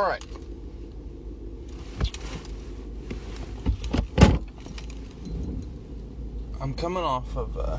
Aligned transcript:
All 0.00 0.08
right. 0.08 0.24
I'm 6.58 6.72
coming 6.72 7.02
off 7.02 7.36
of 7.36 7.58
uh, 7.58 7.76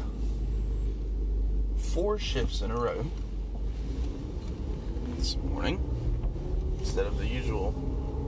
four 1.77 2.19
shifts 2.19 2.61
in 2.61 2.69
a 2.69 2.75
row 2.75 3.03
this 5.17 5.35
morning 5.37 5.79
instead 6.77 7.07
of 7.07 7.17
the 7.17 7.25
usual 7.25 7.73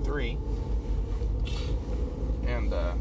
three. 0.04 0.40
And, 2.48 2.74
uh, 2.74 2.96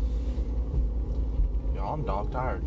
y'all, 1.75 1.95
I'm 1.95 2.05
dog 2.05 2.31
tired. 2.33 2.63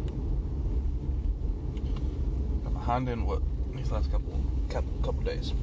Got 2.63 2.73
behind 2.73 3.07
in 3.07 3.27
what 3.27 3.43
these 3.75 3.91
last 3.91 4.09
couple 4.09 4.43
couple, 4.69 4.91
couple 5.03 5.21
days. 5.21 5.53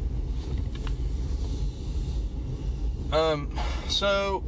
Um, 3.13 3.51
so 3.89 4.43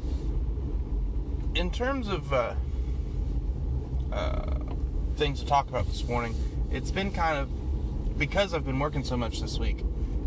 in 1.54 1.70
terms 1.70 2.08
of 2.08 2.32
uh, 2.32 2.54
uh, 4.10 4.58
things 5.16 5.40
to 5.40 5.46
talk 5.46 5.68
about 5.68 5.86
this 5.86 6.02
morning, 6.08 6.34
it's 6.70 6.90
been 6.90 7.12
kind 7.12 7.38
of 7.38 8.18
because 8.18 8.54
I've 8.54 8.64
been 8.64 8.78
working 8.78 9.04
so 9.04 9.18
much 9.18 9.42
this 9.42 9.58
week. 9.58 9.84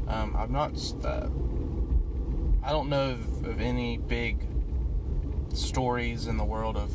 Um, 0.08 0.36
I've 0.38 0.52
not. 0.52 0.74
Uh, 1.04 1.30
I 2.64 2.72
don't 2.72 2.90
know 2.90 3.12
of, 3.12 3.46
of 3.46 3.60
any 3.60 3.98
big 3.98 4.46
stories 5.54 6.28
in 6.28 6.38
the 6.38 6.44
world 6.44 6.78
of 6.78 6.92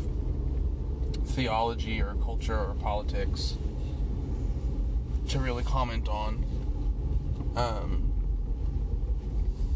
theology 1.24 2.00
or 2.00 2.14
culture 2.22 2.56
or 2.56 2.74
politics 2.74 3.56
to 5.30 5.40
really 5.40 5.64
comment 5.64 6.08
on. 6.08 6.44
Um, 7.56 8.12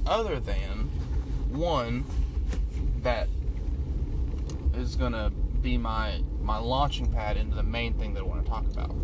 other 0.06 0.38
than 0.38 0.75
one 1.56 2.04
that 3.02 3.28
is 4.74 4.96
gonna 4.96 5.30
be 5.62 5.78
my 5.78 6.20
my 6.42 6.58
launching 6.58 7.10
pad 7.10 7.36
into 7.36 7.56
the 7.56 7.62
main 7.62 7.94
thing 7.94 8.14
that 8.14 8.20
I 8.20 8.24
want 8.24 8.44
to 8.44 8.50
talk 8.50 8.66
about. 8.66 8.94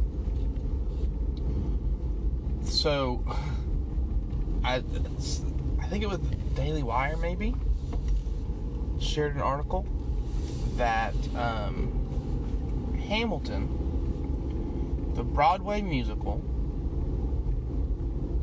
So, 2.64 3.24
I 4.64 4.82
I 5.80 5.86
think 5.88 6.04
it 6.04 6.08
was 6.08 6.18
Daily 6.54 6.82
Wire 6.82 7.16
maybe 7.16 7.54
shared 9.00 9.34
an 9.34 9.40
article 9.40 9.86
that 10.76 11.14
um, 11.34 12.98
Hamilton, 13.08 13.66
the 15.14 15.24
Broadway 15.24 15.82
musical 15.82 16.40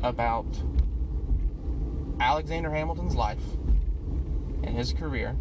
about 0.02 0.46
Alexander 2.20 2.70
Hamilton's 2.70 3.14
life 3.14 3.40
and 4.62 4.76
his 4.76 4.92
career, 4.92 5.36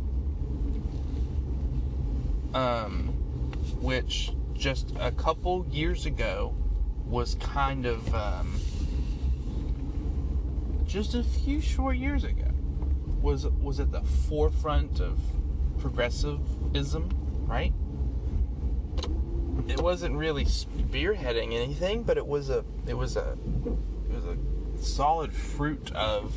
um, 2.54 3.08
which 3.82 4.32
just 4.54 4.94
a 5.00 5.12
couple 5.12 5.66
years 5.70 6.06
ago 6.06 6.56
was 7.06 7.36
kind 7.36 7.86
of 7.86 8.14
um, 8.14 8.60
just 10.86 11.16
a 11.16 11.24
few 11.24 11.62
short 11.62 11.98
years 11.98 12.24
ago 12.24 12.50
was 13.22 13.46
was 13.48 13.80
at 13.80 13.92
the 13.92 14.02
forefront 14.02 15.00
of 15.00 15.20
progressivism, 15.80 17.10
right? 17.46 17.74
It 19.68 19.82
wasn't 19.82 20.16
really 20.16 20.46
spearheading 20.46 21.54
anything, 21.54 22.04
but 22.04 22.18
it 22.18 22.26
was 22.26 22.50
a 22.50 22.64
it 22.88 22.96
was 22.96 23.16
a 23.16 23.38
it 24.10 24.16
was 24.16 24.26
a 24.26 24.84
solid 24.84 25.34
fruit 25.34 25.92
of 25.94 26.34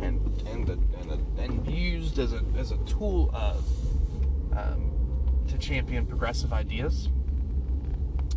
and 0.00 0.42
and 0.46 0.68
and, 0.68 0.93
and 1.38 1.66
used 1.66 2.18
as 2.18 2.32
a 2.32 2.42
as 2.56 2.70
a 2.70 2.76
tool 2.78 3.30
of 3.34 3.64
um, 4.56 4.92
to 5.48 5.58
champion 5.58 6.06
progressive 6.06 6.52
ideas 6.52 7.08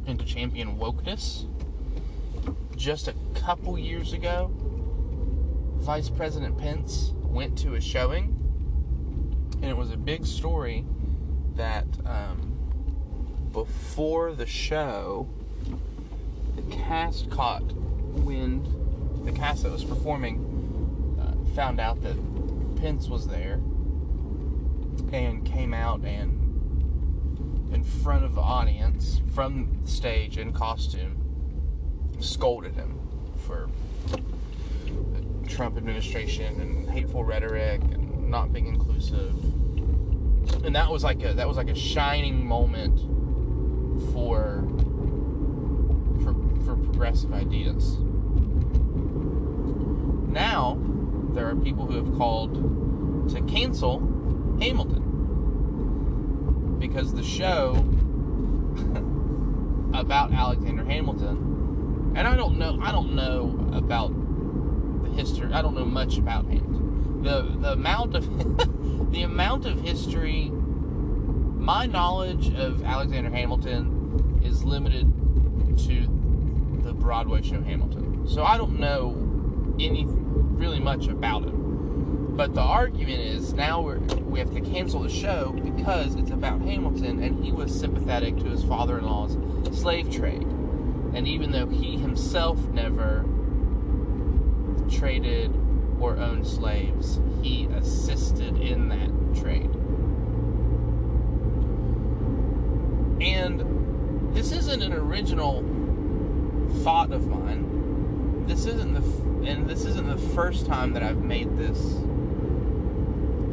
and 0.05 0.19
to 0.19 0.25
champion 0.25 0.77
wokeness. 0.77 1.45
Just 2.75 3.07
a 3.07 3.13
couple 3.33 3.77
years 3.77 4.13
ago, 4.13 4.51
Vice 5.77 6.09
President 6.09 6.57
Pence 6.57 7.13
went 7.23 7.57
to 7.59 7.75
a 7.75 7.81
showing, 7.81 8.35
and 9.61 9.65
it 9.65 9.75
was 9.75 9.91
a 9.91 9.97
big 9.97 10.25
story 10.25 10.85
that 11.55 11.87
um, 12.05 12.53
before 13.51 14.33
the 14.33 14.45
show, 14.45 15.27
the 16.55 16.61
cast 16.75 17.29
caught 17.29 17.63
wind. 17.73 18.67
The 19.25 19.31
cast 19.31 19.63
that 19.63 19.71
was 19.71 19.83
performing 19.83 21.17
uh, 21.19 21.55
found 21.55 21.79
out 21.79 22.01
that 22.03 22.15
Pence 22.79 23.09
was 23.09 23.27
there 23.27 23.59
and 25.11 25.45
came 25.45 25.73
out 25.73 26.03
and 26.03 26.43
in 27.73 27.83
front 27.83 28.23
of 28.23 28.35
the 28.35 28.41
audience 28.41 29.21
from 29.33 29.79
the 29.83 29.89
stage 29.89 30.37
in 30.37 30.53
costume 30.53 31.17
scolded 32.19 32.75
him 32.75 32.99
for 33.45 33.69
the 34.07 34.21
Trump 35.47 35.77
administration 35.77 36.59
and 36.59 36.89
hateful 36.89 37.23
rhetoric 37.23 37.81
and 37.81 38.29
not 38.29 38.53
being 38.53 38.67
inclusive. 38.67 39.33
And 40.63 40.75
that 40.75 40.89
was 40.89 41.03
like 41.03 41.23
a 41.23 41.33
that 41.33 41.47
was 41.47 41.57
like 41.57 41.69
a 41.69 41.75
shining 41.75 42.45
moment 42.45 42.99
for 44.11 44.63
for, 46.23 46.33
for 46.65 46.75
progressive 46.75 47.33
ideas. 47.33 47.97
Now 50.29 50.77
there 51.37 51.47
are 51.47 51.55
people 51.55 51.85
who 51.85 52.03
have 52.03 52.17
called 52.17 53.29
to 53.29 53.39
cancel 53.43 53.99
Hamilton 54.59 55.03
because 56.79 57.13
the 57.13 57.21
show 57.21 57.73
about 59.93 60.33
Alexander 60.33 60.83
Hamilton, 60.83 62.13
and 62.15 62.27
I 62.27 62.35
don't 62.35 62.57
know, 62.57 62.79
I 62.81 62.91
don't 62.91 63.13
know 63.13 63.55
about 63.71 64.11
the 65.03 65.11
history. 65.11 65.53
I 65.53 65.61
don't 65.61 65.75
know 65.75 65.85
much 65.85 66.17
about 66.17 66.45
Hamilton. 66.45 67.21
The 67.21 67.43
the 67.61 67.73
amount 67.73 68.15
of 68.15 69.11
the 69.11 69.21
amount 69.21 69.67
of 69.67 69.79
history, 69.81 70.49
my 70.49 71.85
knowledge 71.85 72.51
of 72.55 72.83
Alexander 72.83 73.29
Hamilton 73.29 74.41
is 74.43 74.63
limited 74.63 75.05
to 75.85 76.07
the 76.83 76.93
Broadway 76.93 77.43
show 77.43 77.61
Hamilton. 77.61 78.27
So 78.27 78.43
I 78.43 78.57
don't 78.57 78.79
know 78.79 79.13
any 79.79 80.07
really 80.57 80.79
much 80.79 81.07
about 81.07 81.43
it. 81.43 81.53
But 82.37 82.53
the 82.53 82.61
argument 82.61 83.21
is 83.21 83.53
now 83.53 83.81
we 83.81 84.39
have 84.39 84.53
to 84.53 84.61
cancel 84.61 85.01
the 85.01 85.09
show 85.09 85.51
because 85.53 86.15
it's 86.15 86.31
about 86.31 86.61
Hamilton 86.61 87.23
and 87.23 87.43
he 87.43 87.51
was 87.51 87.77
sympathetic 87.77 88.37
to 88.37 88.45
his 88.45 88.63
father 88.63 88.99
in 88.99 89.05
law's 89.05 89.37
slave 89.79 90.11
trade. 90.11 90.47
And 91.13 91.27
even 91.27 91.51
though 91.51 91.67
he 91.67 91.97
himself 91.97 92.59
never 92.69 93.25
traded 94.89 95.51
or 95.99 96.17
owned 96.17 96.45
slaves, 96.45 97.19
he 97.41 97.65
assisted 97.65 98.57
in 98.57 98.89
that 98.89 99.41
trade. 99.41 99.71
And 103.19 104.35
this 104.35 104.51
isn't 104.51 104.83
an 104.83 104.93
original 104.93 105.63
thought 106.83 107.11
of 107.11 107.27
mine. 107.27 107.76
This 108.47 108.65
isn't 108.65 108.93
the 108.93 109.01
and 109.47 109.67
this 109.69 109.83
isn't 109.83 110.07
the 110.07 110.17
first 110.17 110.65
time 110.65 110.93
that 110.93 111.03
I've 111.03 111.21
made 111.21 111.57
this 111.57 111.79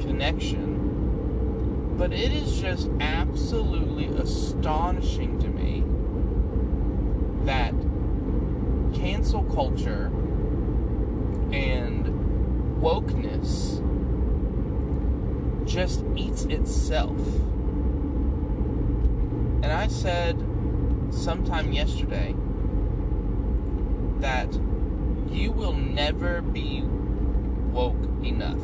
connection, 0.05 1.96
but 1.99 2.12
it 2.12 2.32
is 2.32 2.61
just 2.61 2.88
absolutely 3.00 4.06
astonishing 4.06 5.41
to 5.41 5.49
me 5.49 5.82
that 7.44 7.75
cancel 8.94 9.43
culture 9.44 10.12
and 11.52 12.06
wokeness 12.81 13.81
just 15.67 16.05
eats 16.14 16.44
itself. 16.44 17.19
And 19.62 19.67
I 19.67 19.88
said 19.88 20.40
sometime 21.11 21.73
yesterday 21.73 22.35
that 24.20 24.49
you 25.35 25.51
will 25.51 25.75
never 25.75 26.41
be 26.41 26.83
woke 27.73 28.25
enough 28.25 28.59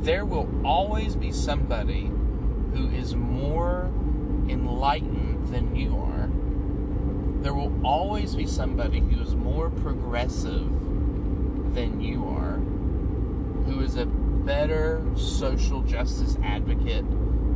there 0.00 0.24
will 0.24 0.48
always 0.64 1.16
be 1.16 1.32
somebody 1.32 2.10
who 2.72 2.88
is 2.90 3.14
more 3.14 3.92
enlightened 4.48 5.48
than 5.48 5.74
you 5.74 5.96
are. 5.98 6.30
There 7.42 7.54
will 7.54 7.74
always 7.84 8.34
be 8.34 8.46
somebody 8.46 9.00
who 9.00 9.20
is 9.20 9.34
more 9.34 9.70
progressive 9.70 10.66
than 11.74 12.00
you 12.00 12.24
are, 12.24 12.56
who 13.66 13.80
is 13.80 13.96
a 13.96 14.06
better 14.06 15.04
social 15.16 15.82
justice 15.82 16.38
advocate 16.42 17.08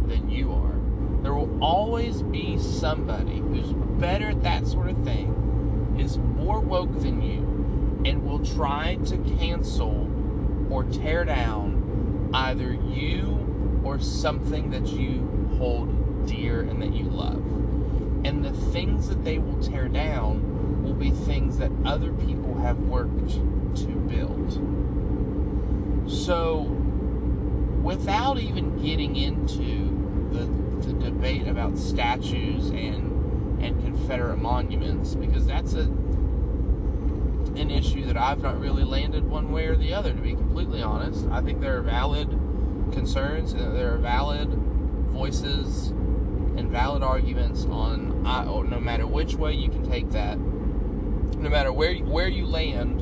than 0.09 0.29
you 0.29 0.53
are. 0.53 0.75
There 1.23 1.35
will 1.35 1.63
always 1.63 2.23
be 2.23 2.59
somebody 2.59 3.39
who's 3.39 3.73
better 3.73 4.31
at 4.31 4.43
that 4.43 4.67
sort 4.67 4.91
of 4.91 5.03
thing, 5.05 5.29
is 5.99 6.19
more 6.19 6.61
woke 6.61 7.01
than 7.01 7.23
you, 7.23 8.03
and 8.05 8.25
will 8.25 8.45
try 8.45 8.97
to 9.07 9.17
cancel 9.39 10.09
or 10.71 10.85
tear 10.85 11.25
down 11.25 12.31
either 12.35 12.73
you 12.73 13.81
or 13.85 13.99
something 13.99 14.71
that 14.71 14.87
you 14.89 15.49
hold 15.59 16.27
dear 16.27 16.63
and 16.63 16.81
that 16.83 16.95
you 16.95 17.05
love. 17.05 17.45
And 18.25 18.45
the 18.45 18.53
things 18.53 19.09
that 19.09 19.25
they 19.25 19.39
will 19.39 19.61
tear 19.61 19.89
down 19.89 20.83
will 20.83 20.95
be 20.95 21.11
things 21.11 21.59
that 21.59 21.71
other 21.85 22.13
people 22.13 22.59
have 22.61 22.79
worked 22.81 23.31
to 23.31 23.87
build. 23.87 24.53
So, 26.11 26.63
without 27.83 28.39
even 28.39 28.81
getting 28.83 29.17
into 29.17 30.31
the, 30.33 30.47
the 30.87 30.93
debate 31.11 31.47
about 31.47 31.79
statues 31.79 32.71
and 32.71 33.12
and 33.63 33.83
Confederate 33.85 34.39
monuments, 34.39 35.15
because 35.15 35.47
that's 35.47 35.75
a 35.75 35.89
an 37.57 37.71
issue 37.71 38.07
that 38.07 38.17
I've 38.17 38.43
not 38.43 38.59
really 38.59 38.83
landed 38.83 39.29
one 39.29 39.53
way 39.53 39.67
or 39.67 39.77
the 39.77 39.93
other, 39.93 40.13
to 40.13 40.21
be 40.21 40.33
completely 40.33 40.83
honest. 40.83 41.27
I 41.31 41.43
think 41.43 41.61
there 41.61 41.77
are 41.77 41.83
valid 41.83 42.29
concerns 42.93 43.53
and 43.53 43.77
there 43.77 43.95
are 43.95 43.99
valid 43.99 44.49
voices 44.49 45.89
and 46.57 46.71
valid 46.71 47.03
arguments 47.03 47.67
on 47.67 48.27
I, 48.27 48.45
oh, 48.47 48.63
no 48.63 48.81
matter 48.81 49.07
which 49.07 49.35
way 49.35 49.53
you 49.53 49.69
can 49.69 49.89
take 49.89 50.11
that, 50.11 50.39
no 50.39 51.49
matter 51.49 51.73
where 51.73 51.95
where 51.97 52.29
you 52.29 52.47
land 52.47 53.01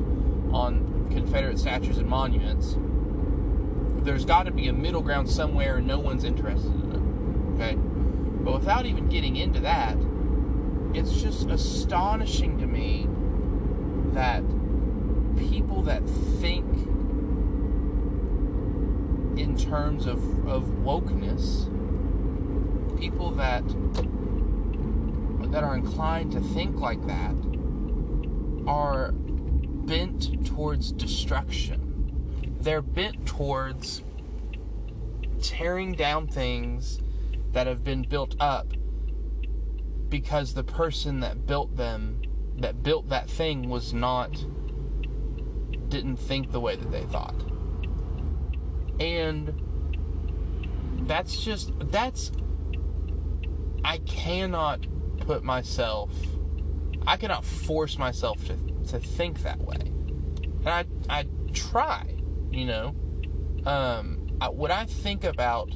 on 0.53 1.07
Confederate 1.11 1.59
statues 1.59 1.97
and 1.97 2.07
monuments, 2.07 2.75
there's 4.03 4.25
got 4.25 4.43
to 4.43 4.51
be 4.51 4.67
a 4.67 4.73
middle 4.73 5.01
ground 5.01 5.29
somewhere 5.29 5.77
and 5.77 5.87
no 5.87 5.99
one's 5.99 6.23
interested 6.23 6.71
in 6.71 6.91
it. 6.91 7.55
Okay? 7.55 7.75
But 7.75 8.53
without 8.53 8.85
even 8.85 9.07
getting 9.07 9.35
into 9.35 9.59
that, 9.61 9.95
it's 10.93 11.21
just 11.21 11.49
astonishing 11.49 12.57
to 12.59 12.67
me 12.67 13.07
that 14.13 14.43
people 15.37 15.81
that 15.83 16.07
think 16.39 16.65
in 19.37 19.55
terms 19.57 20.05
of, 20.05 20.47
of 20.47 20.63
wokeness, 20.83 21.69
people 22.99 23.31
that 23.31 23.63
that 25.51 25.63
are 25.63 25.75
inclined 25.75 26.31
to 26.31 26.39
think 26.39 26.79
like 26.79 27.05
that 27.07 27.35
are 28.67 29.11
bent 29.11 30.45
towards 30.45 30.91
destruction. 30.91 32.55
They're 32.61 32.81
bent 32.81 33.25
towards 33.25 34.03
tearing 35.41 35.93
down 35.93 36.27
things 36.27 37.01
that 37.51 37.67
have 37.67 37.83
been 37.83 38.03
built 38.03 38.35
up 38.39 38.67
because 40.11 40.53
the 40.53 40.63
person 40.63 41.21
that 41.21 41.47
built 41.47 41.75
them 41.77 42.21
that 42.57 42.83
built 42.83 43.09
that 43.09 43.27
thing 43.27 43.69
was 43.69 43.93
not 43.93 44.45
didn't 45.89 46.17
think 46.17 46.51
the 46.51 46.59
way 46.59 46.75
that 46.75 46.91
they 46.91 47.03
thought. 47.05 47.41
And 48.99 49.59
that's 51.07 51.43
just 51.43 51.71
that's 51.89 52.31
I 53.83 53.97
cannot 53.99 54.85
put 55.19 55.43
myself 55.43 56.11
I 57.07 57.17
cannot 57.17 57.43
force 57.43 57.97
myself 57.97 58.45
to 58.45 58.57
to 58.89 58.99
think 58.99 59.41
that 59.41 59.59
way. 59.59 59.91
And 60.65 60.69
I 60.69 60.85
I 61.09 61.25
try, 61.53 62.17
you 62.51 62.65
know. 62.65 62.95
Um 63.65 64.27
I, 64.41 64.49
when 64.49 64.71
I 64.71 64.85
think 64.85 65.23
about 65.23 65.71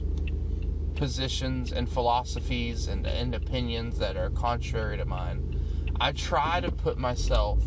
positions 0.96 1.72
and 1.72 1.90
philosophies 1.90 2.88
and, 2.88 3.06
and 3.06 3.36
opinions 3.36 4.00
that 4.00 4.18
are 4.18 4.30
contrary 4.30 4.98
to 4.98 5.06
mine, 5.06 5.60
I 6.00 6.12
try 6.12 6.62
to 6.62 6.72
put 6.72 6.98
myself 6.98 7.64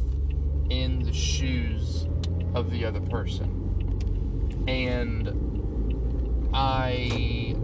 in 0.70 1.02
the 1.04 1.12
shoes 1.12 2.06
of 2.54 2.70
the 2.70 2.84
other 2.84 3.00
person. 3.00 4.64
And 4.66 6.48
I 6.52 7.54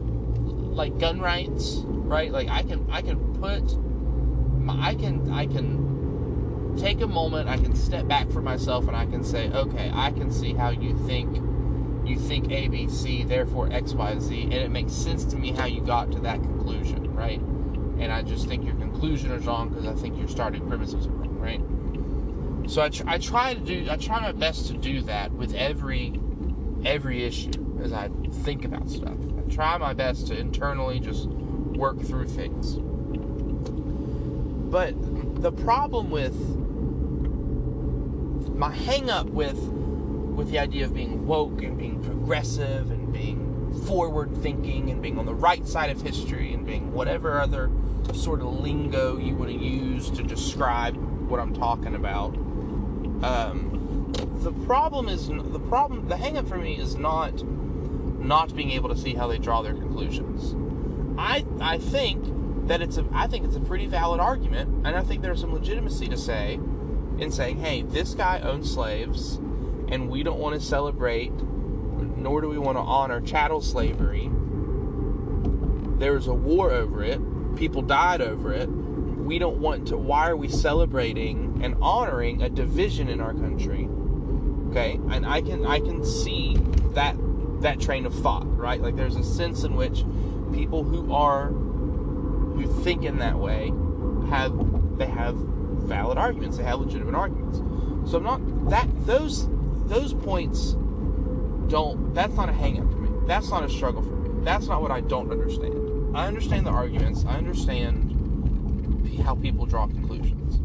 like 0.75 0.99
gun 0.99 1.21
rights, 1.21 1.83
right? 1.85 2.31
Like 2.31 2.49
I 2.49 2.63
can 2.63 2.87
I 2.91 3.03
can 3.03 3.35
put 3.35 3.77
I 4.69 4.95
can 4.95 5.31
I 5.31 5.47
can 5.47 6.77
take 6.79 7.01
a 7.01 7.07
moment, 7.07 7.49
I 7.49 7.57
can 7.57 7.75
step 7.75 8.09
back 8.09 8.31
for 8.31 8.41
myself 8.41 8.89
and 8.89 8.97
I 8.97 9.07
can 9.07 9.23
say, 9.23 9.49
"Okay, 9.51 9.91
I 9.95 10.11
can 10.11 10.31
see 10.31 10.55
how 10.55 10.71
you 10.71 10.97
think 11.07 11.37
you 12.07 12.19
think 12.19 12.49
ABC, 12.49 13.27
therefore 13.27 13.69
XYZ, 13.69 14.45
and 14.45 14.55
it 14.55 14.71
makes 14.71 14.93
sense 14.93 15.25
to 15.27 15.37
me 15.37 15.53
how 15.53 15.67
you 15.67 15.81
got 15.81 16.13
to 16.13 16.21
that 16.21 16.41
conclusion, 16.43 17.15
right?" 17.15 17.41
and 17.99 18.13
I 18.13 18.23
just 18.23 18.49
think 18.49 18.65
your 18.65 18.75
conclusion 18.75 19.31
is 19.31 19.47
wrong 19.47 19.69
because 19.69 19.87
I 19.87 19.95
think 19.95 20.19
your 20.19 20.29
starting 20.29 20.67
premises 20.69 21.07
are 21.07 21.11
wrong, 21.11 21.39
right? 21.39 22.71
So 22.71 22.83
I, 22.83 22.89
tr- 22.89 23.05
I 23.07 23.19
try 23.19 23.55
to 23.55 23.61
do 23.61 23.87
I 23.91 23.97
try 23.97 24.21
my 24.21 24.33
best 24.33 24.67
to 24.69 24.75
do 24.75 25.03
that 25.03 25.33
with 25.33 25.55
every 25.55 26.19
every 26.85 27.25
issue 27.25 27.79
as 27.83 27.93
I 27.93 28.09
think 28.43 28.65
about 28.65 28.91
stuff. 28.91 29.17
I 29.39 29.51
try 29.53 29.77
my 29.79 29.93
best 29.93 30.27
to 30.29 30.39
internally 30.39 30.99
just 31.01 31.29
work 31.29 32.01
through 32.01 32.29
things. 32.29 32.77
But 34.71 34.95
the 35.43 35.53
problem 35.53 36.11
with 36.11 36.35
my 38.57 38.71
hang 38.71 39.11
up 39.11 39.27
with 39.27 39.59
with 40.35 40.51
the 40.51 40.59
idea 40.59 40.85
of 40.85 40.95
being 40.95 41.27
woke 41.27 41.63
and 41.63 41.79
being 41.79 42.03
progressive 42.03 42.91
and 42.91 43.13
being 43.13 43.73
forward 43.87 44.35
thinking 44.43 44.91
and 44.91 45.03
being 45.03 45.19
on 45.19 45.27
the 45.27 45.35
right 45.35 45.67
side 45.67 45.91
of 45.91 46.01
history 46.03 46.53
and 46.53 46.67
being 46.67 46.93
whatever 46.93 47.41
other 47.41 47.71
sort 48.13 48.41
of 48.41 48.47
lingo 48.61 49.17
you 49.17 49.35
want 49.35 49.51
to 49.51 49.57
use 49.57 50.11
to 50.11 50.23
describe 50.23 50.97
what 51.29 51.41
I'm 51.41 51.55
talking 51.55 51.95
about. 51.95 52.35
Um, 53.25 54.13
the 54.43 54.53
problem 54.67 55.09
is 55.09 55.29
the 55.29 55.61
problem. 55.69 56.09
The 56.09 56.17
hangup 56.17 56.49
for 56.49 56.59
me 56.59 56.79
is 56.79 56.97
not 56.97 57.43
not 57.45 58.55
being 58.55 58.71
able 58.71 58.89
to 58.89 58.97
see 58.97 59.15
how 59.15 59.27
they 59.27 59.39
draw 59.39 59.63
their 59.63 59.75
conclusions. 59.75 60.55
I 61.19 61.45
I 61.61 61.79
think 61.79 62.69
that 62.69 62.81
it's 62.83 62.97
a 62.97 63.07
I 63.13 63.27
think 63.27 63.45
it's 63.45 63.57
a 63.57 63.61
pretty 63.61 63.87
valid 63.87 64.21
argument, 64.21 64.87
and 64.87 64.97
I 64.97 65.03
think 65.03 65.23
there's 65.23 65.41
some 65.41 65.53
legitimacy 65.53 66.09
to 66.09 66.17
say 66.17 66.61
in 67.19 67.31
saying, 67.31 67.59
hey, 67.59 67.83
this 67.83 68.15
guy 68.15 68.41
owned 68.41 68.67
slaves, 68.67 69.41
and 69.89 70.09
we 70.09 70.23
don't 70.23 70.39
want 70.39 70.55
to 70.55 70.61
celebrate, 70.65 71.33
nor 71.33 72.41
do 72.41 72.49
we 72.49 72.59
want 72.59 72.77
to 72.77 72.83
honor 72.83 73.21
chattel 73.21 73.61
slavery. 73.61 74.31
There 75.99 76.15
was 76.15 76.27
a 76.27 76.35
war 76.35 76.71
over 76.71 77.03
it 77.05 77.21
people 77.57 77.83
died 77.83 78.21
over 78.21 78.53
it. 78.53 78.67
We 78.67 79.39
don't 79.39 79.59
want 79.59 79.89
to. 79.89 79.97
Why 79.97 80.29
are 80.29 80.37
we 80.37 80.49
celebrating 80.49 81.61
and 81.63 81.77
honoring 81.81 82.43
a 82.43 82.49
division 82.49 83.09
in 83.09 83.21
our 83.21 83.33
country? 83.33 83.89
Okay, 84.71 84.99
and 85.11 85.27
I 85.27 85.41
can 85.41 85.65
I 85.67 85.81
can 85.81 86.05
see 86.05 86.57
that 86.93 87.17
that 87.63 87.81
train 87.81 88.07
of 88.07 88.15
thought, 88.15 88.45
right? 88.57 88.81
Like 88.81 88.97
there's 88.97 89.17
a 89.17 89.25
sense 89.25 89.65
in 89.65 89.77
which 89.77 90.05
people 90.53 90.85
who 90.85 91.13
are 91.13 91.49
who 91.49 92.67
think 92.83 93.05
in 93.05 93.19
that 93.19 93.39
way 93.39 93.73
have 94.29 94.99
they 94.99 95.07
have 95.07 95.37
valid 95.37 96.19
arguments. 96.19 96.59
They 96.59 96.65
have 96.65 96.81
legitimate 96.81 97.15
arguments. 97.15 97.59
So 98.11 98.19
I'm 98.19 98.25
not 98.25 98.71
that 98.71 98.89
those 99.07 99.49
those 99.87 100.15
points 100.15 100.73
don't. 101.69 102.15
That's 102.15 102.35
not 102.35 102.49
a 102.49 102.53
hangup 102.53 102.91
for 102.93 102.99
me. 102.99 103.27
That's 103.27 103.51
not 103.51 103.65
a 103.65 103.69
struggle 103.69 104.03
for 104.03 104.11
me. 104.11 104.45
That's 104.45 104.67
not 104.67 104.83
what 104.83 104.91
I 104.91 105.01
don't 105.01 105.31
understand. 105.31 106.17
I 106.17 106.27
understand 106.27 106.67
the 106.67 106.71
arguments. 106.71 107.25
I 107.25 107.37
understand 107.37 108.11
how 109.25 109.35
people 109.35 109.67
draw 109.67 109.87
conclusions. 109.87 110.61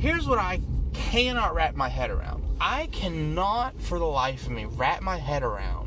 Here's 0.00 0.28
what 0.28 0.38
I 0.38 0.60
cannot 0.92 1.54
wrap 1.54 1.74
my 1.74 1.88
head 1.88 2.10
around. 2.10 2.44
I 2.60 2.86
cannot, 2.86 3.80
for 3.80 3.98
the 3.98 4.06
life 4.06 4.46
of 4.46 4.52
me, 4.52 4.66
wrap 4.66 5.02
my 5.02 5.18
head 5.18 5.42
around 5.42 5.86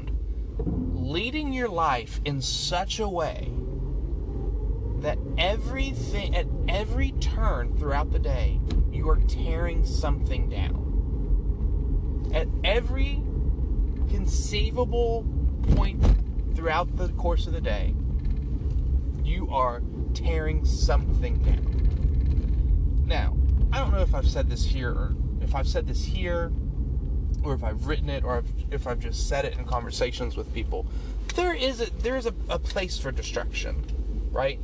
leading 1.09 1.51
your 1.53 1.69
life 1.69 2.21
in 2.23 2.41
such 2.41 2.99
a 2.99 3.07
way 3.07 3.51
that 4.99 5.17
everything, 5.37 6.35
at 6.35 6.45
every 6.67 7.11
turn 7.13 7.75
throughout 7.77 8.11
the 8.11 8.19
day, 8.19 8.59
you 8.91 9.09
are 9.09 9.17
tearing 9.21 9.85
something 9.85 10.49
down. 10.49 10.88
At 12.33 12.47
every 12.63 13.23
conceivable 14.09 15.25
point 15.75 16.03
throughout 16.55 16.95
the 16.97 17.09
course 17.09 17.47
of 17.47 17.53
the 17.53 17.61
day, 17.61 17.93
you 19.23 19.49
are 19.51 19.81
tearing 20.13 20.65
something 20.65 21.37
down. 21.39 23.03
Now, 23.05 23.37
I 23.71 23.79
don't 23.79 23.91
know 23.91 24.01
if 24.01 24.13
I've 24.13 24.27
said 24.27 24.49
this 24.49 24.65
here 24.65 24.91
or 24.91 25.15
if 25.41 25.55
I've 25.55 25.67
said 25.67 25.87
this 25.87 26.03
here 26.03 26.51
or 27.43 27.53
if 27.53 27.63
I've 27.63 27.87
written 27.87 28.09
it 28.09 28.23
or 28.23 28.43
if 28.71 28.87
I've 28.87 28.99
just 28.99 29.27
said 29.27 29.45
it 29.45 29.57
in 29.57 29.65
conversations 29.65 30.35
with 30.35 30.53
people. 30.53 30.85
There 31.35 31.53
is 31.53 31.81
a 31.81 31.89
there 32.01 32.17
is 32.17 32.25
a, 32.25 32.33
a 32.49 32.59
place 32.59 32.97
for 32.97 33.11
destruction, 33.11 33.83
right? 34.31 34.59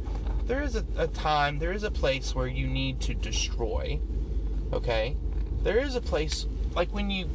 There 0.45 0.61
is 0.61 0.75
a, 0.75 0.85
a 0.97 1.07
time, 1.07 1.59
there 1.59 1.71
is 1.71 1.83
a 1.83 1.91
place 1.91 2.35
where 2.35 2.47
you 2.47 2.67
need 2.67 3.01
to 3.01 3.13
destroy. 3.13 3.99
Okay? 4.73 5.15
There 5.63 5.79
is 5.79 5.95
a 5.95 6.01
place 6.01 6.45
like 6.75 6.93
when 6.93 7.09
you 7.09 7.25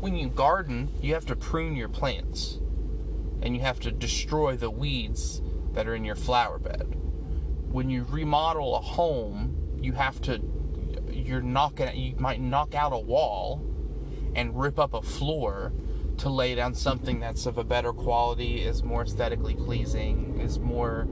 when 0.00 0.16
you 0.16 0.28
garden, 0.28 0.90
you 1.00 1.14
have 1.14 1.26
to 1.26 1.36
prune 1.36 1.76
your 1.76 1.88
plants 1.88 2.58
and 3.40 3.54
you 3.54 3.62
have 3.62 3.78
to 3.80 3.92
destroy 3.92 4.56
the 4.56 4.70
weeds 4.70 5.40
that 5.72 5.86
are 5.86 5.94
in 5.94 6.04
your 6.04 6.16
flower 6.16 6.58
bed. 6.58 6.96
When 7.70 7.90
you 7.90 8.04
remodel 8.08 8.74
a 8.74 8.80
home, 8.80 9.78
you 9.80 9.92
have 9.92 10.20
to 10.22 10.40
you're 11.10 11.42
knocking 11.42 11.94
you 11.96 12.16
might 12.16 12.40
knock 12.40 12.74
out 12.74 12.92
a 12.92 12.98
wall 12.98 13.62
and 14.34 14.58
rip 14.58 14.78
up 14.78 14.94
a 14.94 15.02
floor 15.02 15.72
to 16.18 16.28
lay 16.28 16.54
down 16.54 16.74
something 16.74 17.20
that's 17.20 17.46
of 17.46 17.58
a 17.58 17.64
better 17.64 17.92
quality, 17.92 18.62
is 18.62 18.82
more 18.82 19.02
aesthetically 19.02 19.54
pleasing, 19.54 20.38
is 20.40 20.58
more 20.58 21.08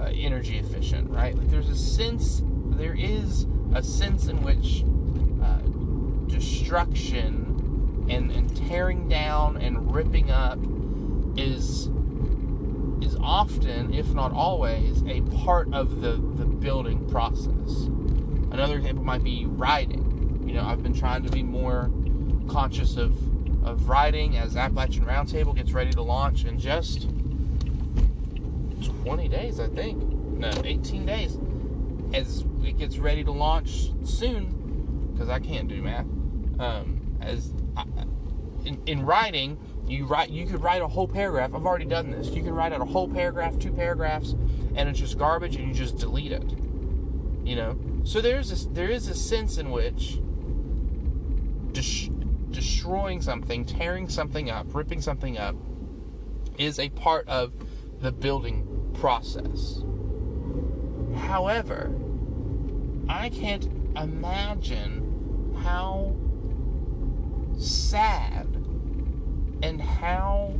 uh, 0.00 0.04
energy 0.04 0.58
efficient, 0.58 1.10
right? 1.10 1.36
Like 1.36 1.48
there's 1.48 1.68
a 1.68 1.76
sense, 1.76 2.42
there 2.44 2.94
is 2.94 3.46
a 3.74 3.82
sense 3.82 4.26
in 4.26 4.42
which 4.42 4.84
destruction 6.74 8.04
and, 8.10 8.32
and 8.32 8.56
tearing 8.68 9.08
down 9.08 9.56
and 9.58 9.94
ripping 9.94 10.30
up 10.30 10.58
is 11.36 11.88
is 13.00 13.16
often, 13.20 13.94
if 13.94 14.12
not 14.12 14.32
always, 14.32 15.02
a 15.06 15.20
part 15.44 15.72
of 15.72 16.00
the, 16.00 16.12
the 16.12 16.44
building 16.44 17.08
process. 17.08 17.86
Another 18.50 18.76
example 18.76 19.04
might 19.04 19.22
be 19.22 19.44
writing. 19.46 20.42
You 20.46 20.54
know, 20.54 20.64
I've 20.64 20.82
been 20.82 20.94
trying 20.94 21.22
to 21.24 21.30
be 21.30 21.42
more 21.42 21.90
conscious 22.48 22.96
of, 22.96 23.12
of 23.64 23.88
writing 23.88 24.36
as 24.36 24.56
Appalachian 24.56 25.04
Roundtable 25.04 25.54
gets 25.54 25.72
ready 25.72 25.90
to 25.92 26.02
launch 26.02 26.44
in 26.44 26.58
just 26.58 27.08
20 29.04 29.28
days, 29.28 29.60
I 29.60 29.68
think. 29.68 30.02
No, 30.38 30.50
18 30.64 31.06
days. 31.06 31.38
As 32.12 32.44
it 32.62 32.78
gets 32.78 32.98
ready 32.98 33.22
to 33.22 33.32
launch 33.32 33.90
soon, 34.04 35.10
because 35.12 35.28
I 35.28 35.40
can't 35.40 35.68
do 35.68 35.82
math. 35.82 36.06
Um, 36.58 37.18
as 37.20 37.52
I, 37.76 37.84
in, 38.64 38.80
in 38.86 39.04
writing, 39.04 39.58
you 39.86 40.06
write 40.06 40.30
you 40.30 40.46
could 40.46 40.62
write 40.62 40.82
a 40.82 40.88
whole 40.88 41.08
paragraph. 41.08 41.54
I've 41.54 41.66
already 41.66 41.84
done 41.84 42.10
this. 42.10 42.28
You 42.28 42.42
can 42.42 42.54
write 42.54 42.72
out 42.72 42.80
a 42.80 42.84
whole 42.84 43.08
paragraph, 43.08 43.58
two 43.58 43.72
paragraphs, 43.72 44.34
and 44.74 44.88
it's 44.88 44.98
just 44.98 45.18
garbage, 45.18 45.56
and 45.56 45.68
you 45.68 45.74
just 45.74 45.98
delete 45.98 46.32
it. 46.32 46.50
You 47.44 47.56
know. 47.56 47.78
So 48.04 48.20
there's 48.20 48.50
this, 48.50 48.66
there 48.66 48.88
is 48.88 49.08
a 49.08 49.14
sense 49.14 49.58
in 49.58 49.70
which 49.70 50.18
des- 51.72 52.10
destroying 52.50 53.20
something, 53.20 53.64
tearing 53.64 54.08
something 54.08 54.50
up, 54.50 54.74
ripping 54.74 55.00
something 55.00 55.38
up, 55.38 55.56
is 56.58 56.78
a 56.78 56.88
part 56.90 57.28
of 57.28 57.52
the 58.00 58.12
building 58.12 58.90
process. 58.94 59.82
However, 61.16 61.94
I 63.08 63.28
can't 63.28 63.68
imagine 63.96 65.56
how 65.62 66.14
sad 67.56 68.46
and 69.62 69.80
how 69.80 70.54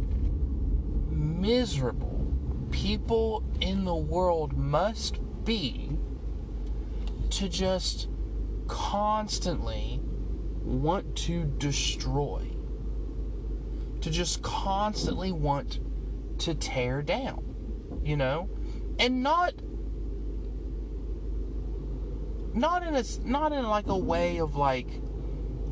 miserable 1.11 2.27
people 2.71 3.45
in 3.61 3.85
the 3.85 3.95
world 3.95 4.57
must 4.57 5.19
be 5.45 5.91
to 7.31 7.49
just 7.49 8.09
constantly 8.67 10.01
want 10.63 11.17
to 11.17 11.45
destroy, 11.59 12.49
to 14.01 14.11
just 14.11 14.43
constantly 14.43 15.33
want 15.33 15.81
to 16.39 16.55
tear 16.55 17.03
down, 17.03 18.01
you 18.03 18.17
know, 18.17 18.49
and 18.99 19.23
not 19.23 19.55
not 22.55 22.83
in 22.87 22.95
a 22.95 23.05
not 23.25 23.53
in 23.53 23.65
like 23.67 23.89
a 23.89 23.99
way 23.99 24.39
of 24.39 24.57
like 24.57 24.89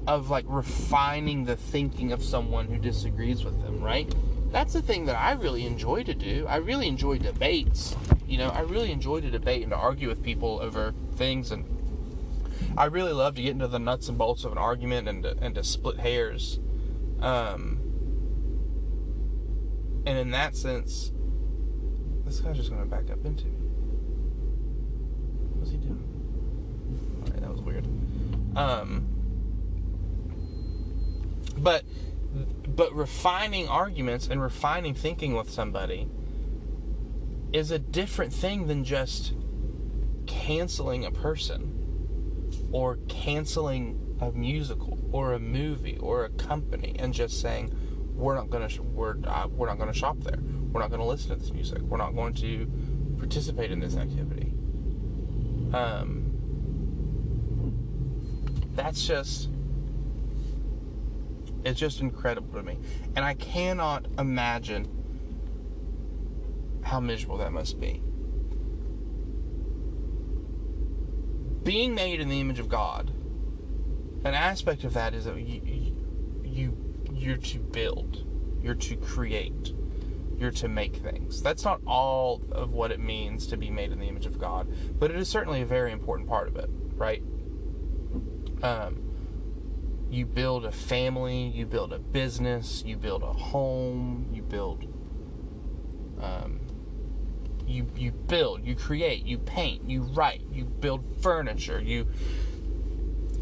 of 0.06 0.30
like 0.30 0.44
refining 0.48 1.44
the 1.44 1.56
thinking 1.56 2.12
of 2.12 2.22
someone 2.22 2.66
who 2.66 2.78
disagrees 2.78 3.44
with 3.44 3.62
them, 3.62 3.80
right? 3.82 4.12
That's 4.50 4.72
the 4.74 4.82
thing 4.82 5.06
that 5.06 5.16
I 5.16 5.32
really 5.32 5.64
enjoy 5.64 6.02
to 6.04 6.14
do. 6.14 6.46
I 6.48 6.56
really 6.56 6.88
enjoy 6.88 7.18
debates. 7.18 7.96
You 8.26 8.38
know, 8.38 8.50
I 8.50 8.60
really 8.60 8.92
enjoy 8.92 9.20
to 9.20 9.30
debate 9.30 9.62
and 9.62 9.70
to 9.70 9.76
argue 9.76 10.08
with 10.08 10.22
people 10.22 10.60
over 10.60 10.94
things 11.16 11.52
and 11.52 11.64
I 12.76 12.86
really 12.86 13.12
love 13.12 13.34
to 13.34 13.42
get 13.42 13.52
into 13.52 13.68
the 13.68 13.78
nuts 13.78 14.08
and 14.08 14.16
bolts 14.16 14.44
of 14.44 14.52
an 14.52 14.58
argument 14.58 15.08
and 15.08 15.22
to, 15.22 15.36
and 15.40 15.54
to 15.54 15.64
split 15.64 15.98
hairs. 15.98 16.58
Um, 17.20 17.78
and 20.06 20.18
in 20.18 20.30
that 20.30 20.56
sense, 20.56 21.12
this 22.24 22.40
guy's 22.40 22.56
just 22.56 22.70
going 22.70 22.82
to 22.82 22.88
back 22.88 23.10
up 23.10 23.24
into 23.24 23.44
me. 23.44 23.56
What's 25.54 25.70
he 25.70 25.76
doing? 25.76 26.02
Alright, 27.26 27.40
that 27.42 27.50
was 27.50 27.60
weird. 27.60 27.86
Um, 28.56 29.06
but 31.62 31.84
but 32.66 32.92
refining 32.94 33.68
arguments 33.68 34.26
and 34.26 34.40
refining 34.40 34.94
thinking 34.94 35.34
with 35.34 35.50
somebody 35.50 36.08
is 37.52 37.70
a 37.70 37.78
different 37.78 38.32
thing 38.32 38.66
than 38.66 38.84
just 38.84 39.34
canceling 40.26 41.04
a 41.04 41.10
person 41.10 42.68
or 42.72 42.96
canceling 43.08 44.16
a 44.20 44.32
musical 44.32 44.98
or 45.12 45.34
a 45.34 45.38
movie 45.38 45.98
or 45.98 46.24
a 46.24 46.30
company 46.30 46.96
and 46.98 47.12
just 47.12 47.40
saying 47.40 47.76
we're 48.14 48.34
not 48.34 48.50
going 48.50 48.66
to 48.66 48.82
we're 48.82 49.16
uh, 49.24 49.46
we're 49.48 49.66
not 49.66 49.78
going 49.78 49.92
to 49.92 49.98
shop 49.98 50.18
there. 50.20 50.38
We're 50.40 50.80
not 50.80 50.90
going 50.90 51.00
to 51.00 51.06
listen 51.06 51.30
to 51.30 51.36
this 51.36 51.52
music. 51.52 51.82
We're 51.82 51.98
not 51.98 52.14
going 52.14 52.34
to 52.34 52.70
participate 53.18 53.70
in 53.70 53.80
this 53.80 53.96
activity. 53.96 54.52
Um 55.74 56.28
that's 58.74 59.06
just 59.06 59.50
it's 61.64 61.78
just 61.78 62.00
incredible 62.00 62.54
to 62.54 62.62
me. 62.62 62.78
And 63.14 63.24
I 63.24 63.34
cannot 63.34 64.06
imagine 64.18 64.88
how 66.82 67.00
miserable 67.00 67.38
that 67.38 67.52
must 67.52 67.78
be. 67.80 68.02
Being 71.62 71.94
made 71.94 72.20
in 72.20 72.28
the 72.28 72.40
image 72.40 72.58
of 72.58 72.68
God, 72.68 73.10
an 74.24 74.34
aspect 74.34 74.84
of 74.84 74.94
that 74.94 75.14
is 75.14 75.24
that 75.26 75.38
you, 75.38 75.94
you 76.44 76.76
you're 77.12 77.36
to 77.36 77.58
build, 77.58 78.24
you're 78.60 78.74
to 78.74 78.96
create, 78.96 79.72
you're 80.36 80.50
to 80.50 80.68
make 80.68 80.96
things. 80.96 81.40
That's 81.40 81.64
not 81.64 81.80
all 81.86 82.42
of 82.50 82.72
what 82.72 82.90
it 82.90 82.98
means 82.98 83.46
to 83.48 83.56
be 83.56 83.70
made 83.70 83.92
in 83.92 84.00
the 84.00 84.08
image 84.08 84.26
of 84.26 84.38
God, 84.38 84.68
but 84.98 85.10
it 85.10 85.16
is 85.16 85.28
certainly 85.28 85.62
a 85.62 85.66
very 85.66 85.92
important 85.92 86.28
part 86.28 86.48
of 86.48 86.56
it, 86.56 86.68
right? 86.94 87.22
Um, 88.62 89.01
you 90.12 90.26
build 90.26 90.66
a 90.66 90.72
family, 90.72 91.48
you 91.48 91.64
build 91.64 91.92
a 91.92 91.98
business, 91.98 92.82
you 92.84 92.96
build 92.96 93.22
a 93.22 93.32
home, 93.32 94.28
you 94.30 94.42
build 94.42 94.84
um, 96.20 96.60
you 97.66 97.86
you 97.96 98.12
build, 98.12 98.64
you 98.64 98.76
create, 98.76 99.24
you 99.24 99.38
paint, 99.38 99.88
you 99.88 100.02
write, 100.02 100.42
you 100.52 100.64
build 100.64 101.02
furniture, 101.22 101.80
you 101.80 102.06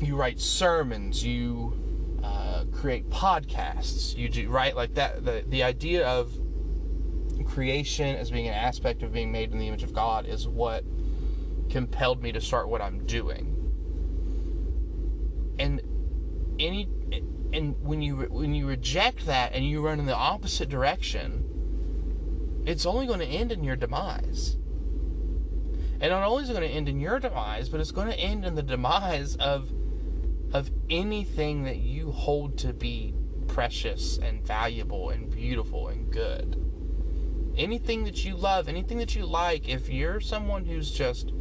you 0.00 0.14
write 0.16 0.40
sermons, 0.40 1.24
you 1.24 1.76
uh, 2.22 2.64
create 2.72 3.10
podcasts, 3.10 4.16
you 4.16 4.28
do 4.28 4.48
right 4.48 4.76
like 4.76 4.94
that. 4.94 5.24
The 5.24 5.44
the 5.46 5.64
idea 5.64 6.06
of 6.06 6.32
creation 7.46 8.14
as 8.14 8.30
being 8.30 8.46
an 8.46 8.54
aspect 8.54 9.02
of 9.02 9.12
being 9.12 9.32
made 9.32 9.50
in 9.50 9.58
the 9.58 9.66
image 9.66 9.82
of 9.82 9.92
God 9.92 10.24
is 10.24 10.46
what 10.46 10.84
compelled 11.68 12.22
me 12.22 12.30
to 12.30 12.40
start 12.40 12.68
what 12.68 12.80
I'm 12.80 13.04
doing. 13.06 13.56
And 15.58 15.82
any 16.60 16.88
and 17.52 17.80
when 17.82 18.02
you 18.02 18.16
when 18.30 18.54
you 18.54 18.66
reject 18.66 19.26
that 19.26 19.52
and 19.52 19.64
you 19.64 19.84
run 19.84 19.98
in 19.98 20.06
the 20.06 20.14
opposite 20.14 20.68
direction, 20.68 22.62
it's 22.66 22.86
only 22.86 23.06
going 23.06 23.20
to 23.20 23.26
end 23.26 23.50
in 23.50 23.64
your 23.64 23.76
demise. 23.76 24.56
And 26.02 26.10
not 26.10 26.22
only 26.22 26.44
is 26.44 26.50
it 26.50 26.54
going 26.54 26.68
to 26.68 26.74
end 26.74 26.88
in 26.88 27.00
your 27.00 27.18
demise, 27.18 27.68
but 27.68 27.80
it's 27.80 27.90
going 27.90 28.08
to 28.08 28.18
end 28.18 28.44
in 28.44 28.54
the 28.54 28.62
demise 28.62 29.36
of 29.36 29.70
of 30.52 30.70
anything 30.88 31.64
that 31.64 31.76
you 31.76 32.10
hold 32.10 32.58
to 32.58 32.72
be 32.72 33.14
precious 33.48 34.18
and 34.18 34.44
valuable 34.44 35.10
and 35.10 35.30
beautiful 35.30 35.88
and 35.88 36.10
good. 36.10 36.56
Anything 37.56 38.04
that 38.04 38.24
you 38.24 38.36
love, 38.36 38.68
anything 38.68 38.98
that 38.98 39.14
you 39.14 39.26
like, 39.26 39.68
if 39.68 39.88
you're 39.88 40.20
someone 40.20 40.64
who's 40.64 40.90
just 40.90 41.32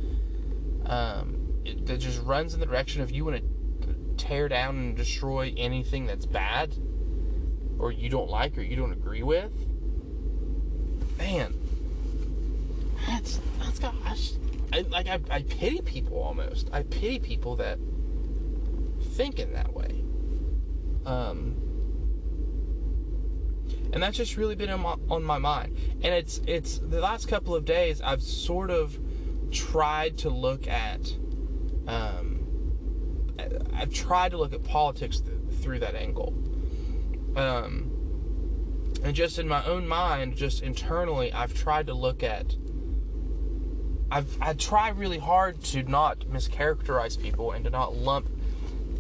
um, 0.86 1.54
that 1.84 1.98
just 2.00 2.22
runs 2.24 2.54
in 2.54 2.60
the 2.60 2.66
direction 2.66 3.02
of 3.02 3.12
you 3.12 3.26
want 3.26 3.38
to 3.38 3.59
tear 4.20 4.48
down 4.48 4.78
and 4.78 4.96
destroy 4.96 5.54
anything 5.58 6.06
that's 6.06 6.26
bad 6.26 6.76
or 7.80 7.92
you 7.92 8.10
don't 8.10 8.30
like 8.30 8.58
or 8.58 8.62
you 8.62 8.76
don't 8.76 8.92
agree 8.92 9.24
with, 9.24 9.52
man, 11.18 11.56
that's 13.08 13.40
that's 13.60 13.80
gosh, 13.80 14.34
I 14.72 14.82
like 14.82 15.08
I, 15.08 15.20
I 15.32 15.42
pity 15.44 15.82
people 15.82 16.22
almost. 16.22 16.70
I 16.72 16.84
pity 16.84 17.20
people 17.20 17.56
that 17.56 17.80
think 19.02 19.40
in 19.40 19.54
that 19.54 19.74
way. 19.74 20.04
Um, 21.06 21.56
and 23.92 24.04
that's 24.04 24.18
just 24.18 24.38
really 24.38 24.56
been 24.56 24.78
my, 24.80 24.96
on 25.10 25.24
my 25.24 25.38
mind. 25.38 25.76
And 26.04 26.14
it's 26.14 26.42
it's 26.46 26.80
the 26.80 27.00
last 27.00 27.28
couple 27.28 27.56
of 27.56 27.66
days 27.66 28.02
I've 28.02 28.22
sort 28.22 28.70
of 28.70 29.00
tried 29.52 30.18
to 30.20 30.30
look 30.30 30.68
at 30.68 31.16
um, 31.88 32.39
I've 33.74 33.94
tried 33.94 34.32
to 34.32 34.38
look 34.38 34.54
at 34.54 34.64
politics 34.64 35.22
th- 35.22 35.38
through 35.62 35.80
that 35.80 35.96
angle. 35.96 36.34
Um, 37.36 37.92
and 39.04 39.16
just 39.16 39.40
in 39.40 39.48
my 39.48 39.64
own 39.66 39.88
mind, 39.88 40.36
just 40.36 40.62
internally, 40.62 41.32
I've 41.32 41.54
tried 41.54 41.88
to 41.88 41.94
look 41.94 42.24
at. 42.24 42.56
I've 44.12 44.38
I 44.42 44.54
try 44.54 44.90
really 44.90 45.20
hard 45.20 45.64
to 45.66 45.84
not 45.84 46.22
mischaracterize 46.22 47.22
people 47.22 47.52
and 47.52 47.64
to 47.66 47.70
not 47.70 47.96
lump 47.96 48.28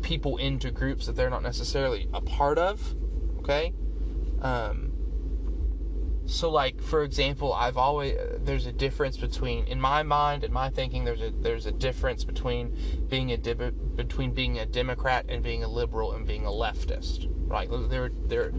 people 0.02 0.38
into 0.38 0.72
groups 0.72 1.08
that 1.08 1.16
they're 1.16 1.30
not 1.30 1.44
necessarily 1.44 2.08
a 2.14 2.22
part 2.22 2.58
of. 2.58 2.96
Okay, 3.40 3.74
Um, 4.42 4.89
so 6.30 6.50
like 6.52 6.80
for 6.82 7.04
example, 7.04 7.54
I've 7.54 7.78
always 7.78 8.16
there's 8.38 8.68
a 8.68 8.72
difference 8.72 9.18
between 9.18 9.66
in 9.66 9.82
my 9.82 10.04
mind 10.04 10.44
and 10.44 10.54
my 10.54 10.70
thinking 10.70 11.04
there's 11.04 11.22
a 11.22 11.32
there's 11.32 11.66
a 11.66 11.72
difference 11.72 12.24
between 12.24 12.78
being 13.10 13.32
a 13.32 13.38
between 13.38 14.32
being 14.34 14.60
a 14.60 14.66
Democrat 14.66 15.26
and 15.28 15.42
being 15.42 15.64
a 15.64 15.68
liberal 15.68 16.14
and 16.14 16.28
being 16.28 16.46
a 16.46 16.50
leftist. 16.50 17.28
Right? 17.48 17.68
They're 17.90 18.12
they're 18.28 18.54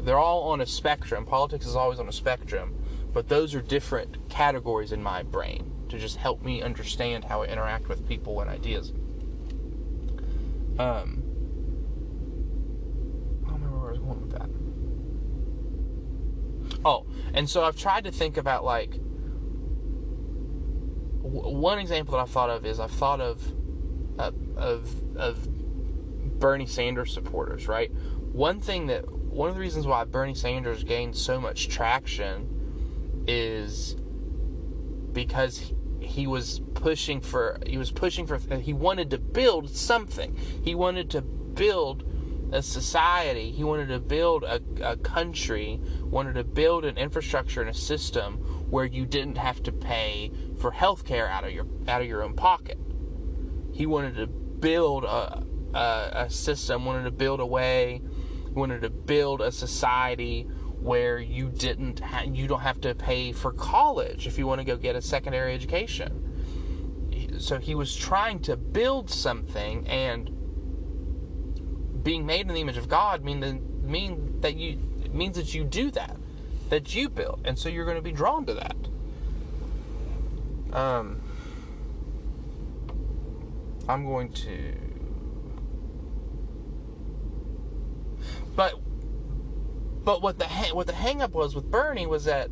they're 0.00 0.18
all 0.18 0.50
on 0.50 0.60
a 0.60 0.66
spectrum. 0.66 1.26
Politics 1.26 1.66
is 1.66 1.74
always 1.74 1.98
on 1.98 2.08
a 2.08 2.12
spectrum, 2.12 2.76
but 3.12 3.28
those 3.28 3.52
are 3.54 3.60
different 3.60 4.28
categories 4.28 4.92
in 4.92 5.02
my 5.02 5.24
brain 5.24 5.72
to 5.88 5.98
just 5.98 6.16
help 6.16 6.42
me 6.42 6.62
understand 6.62 7.24
how 7.24 7.42
I 7.42 7.46
interact 7.46 7.88
with 7.88 8.06
people 8.06 8.40
and 8.40 8.48
ideas. 8.48 8.92
Um, 10.78 11.24
I 13.44 13.50
don't 13.50 13.54
remember 13.54 13.78
where 13.78 13.88
I 13.88 13.92
was 13.92 13.98
going 13.98 14.20
with 14.20 14.30
that. 14.38 14.48
Oh, 16.84 17.06
and 17.38 17.48
so 17.48 17.62
I've 17.62 17.76
tried 17.76 18.02
to 18.02 18.10
think 18.10 18.36
about 18.36 18.64
like 18.64 18.90
w- 21.22 21.56
one 21.56 21.78
example 21.78 22.16
that 22.16 22.20
I've 22.22 22.30
thought 22.30 22.50
of 22.50 22.66
is 22.66 22.80
I've 22.80 22.90
thought 22.90 23.20
of 23.20 23.54
uh, 24.18 24.32
of 24.56 25.16
of 25.16 25.48
Bernie 26.40 26.66
Sanders 26.66 27.14
supporters, 27.14 27.68
right? 27.68 27.92
One 27.92 28.58
thing 28.58 28.88
that 28.88 29.08
one 29.08 29.48
of 29.48 29.54
the 29.54 29.60
reasons 29.60 29.86
why 29.86 30.02
Bernie 30.02 30.34
Sanders 30.34 30.82
gained 30.82 31.14
so 31.14 31.40
much 31.40 31.68
traction 31.68 33.22
is 33.28 33.94
because 35.12 35.58
he, 35.58 35.76
he 36.00 36.26
was 36.26 36.60
pushing 36.74 37.20
for 37.20 37.60
he 37.64 37.78
was 37.78 37.92
pushing 37.92 38.26
for 38.26 38.36
he 38.56 38.72
wanted 38.72 39.10
to 39.10 39.18
build 39.18 39.70
something. 39.70 40.36
He 40.64 40.74
wanted 40.74 41.08
to 41.10 41.22
build 41.22 42.02
a 42.52 42.62
society. 42.62 43.50
He 43.50 43.64
wanted 43.64 43.88
to 43.88 44.00
build 44.00 44.44
a, 44.44 44.60
a 44.82 44.96
country, 44.96 45.80
wanted 46.02 46.34
to 46.34 46.44
build 46.44 46.84
an 46.84 46.96
infrastructure 46.96 47.60
and 47.60 47.70
a 47.70 47.74
system 47.74 48.36
where 48.70 48.84
you 48.84 49.06
didn't 49.06 49.36
have 49.36 49.62
to 49.64 49.72
pay 49.72 50.30
for 50.60 50.70
health 50.70 51.04
care 51.04 51.28
out 51.28 51.44
of 51.44 51.52
your 51.52 51.66
out 51.86 52.00
of 52.00 52.08
your 52.08 52.22
own 52.22 52.34
pocket. 52.34 52.78
He 53.72 53.86
wanted 53.86 54.16
to 54.16 54.26
build 54.26 55.04
a, 55.04 55.44
a, 55.74 56.10
a 56.14 56.30
system, 56.30 56.84
wanted 56.84 57.04
to 57.04 57.10
build 57.10 57.40
a 57.40 57.46
way, 57.46 58.02
wanted 58.50 58.82
to 58.82 58.90
build 58.90 59.40
a 59.40 59.52
society 59.52 60.48
where 60.80 61.18
you 61.18 61.48
didn't 61.50 62.00
ha- 62.00 62.24
you 62.26 62.46
don't 62.46 62.60
have 62.60 62.80
to 62.80 62.94
pay 62.94 63.32
for 63.32 63.52
college 63.52 64.26
if 64.26 64.38
you 64.38 64.46
want 64.46 64.60
to 64.60 64.64
go 64.64 64.76
get 64.76 64.96
a 64.96 65.02
secondary 65.02 65.54
education. 65.54 66.24
So 67.38 67.58
he 67.58 67.74
was 67.74 67.94
trying 67.94 68.40
to 68.42 68.56
build 68.56 69.10
something 69.10 69.86
and 69.86 70.30
being 72.02 72.26
made 72.26 72.42
in 72.42 72.48
the 72.48 72.60
image 72.60 72.76
of 72.76 72.88
God 72.88 73.24
mean 73.24 73.40
that 73.40 73.60
mean 73.82 74.40
that 74.40 74.56
you 74.56 74.76
means 75.12 75.36
that 75.36 75.54
you 75.54 75.64
do 75.64 75.90
that, 75.92 76.16
that 76.68 76.94
you 76.94 77.08
build, 77.08 77.40
and 77.44 77.58
so 77.58 77.68
you're 77.68 77.84
going 77.84 77.96
to 77.96 78.02
be 78.02 78.12
drawn 78.12 78.46
to 78.46 78.54
that. 78.54 78.76
Um, 80.72 81.22
I'm 83.88 84.04
going 84.04 84.32
to, 84.32 84.74
but 88.54 88.74
but 90.04 90.22
what 90.22 90.38
the 90.38 90.46
what 90.72 90.86
the 90.86 90.92
hangup 90.92 91.30
was 91.32 91.54
with 91.54 91.70
Bernie 91.70 92.06
was 92.06 92.24
that 92.26 92.50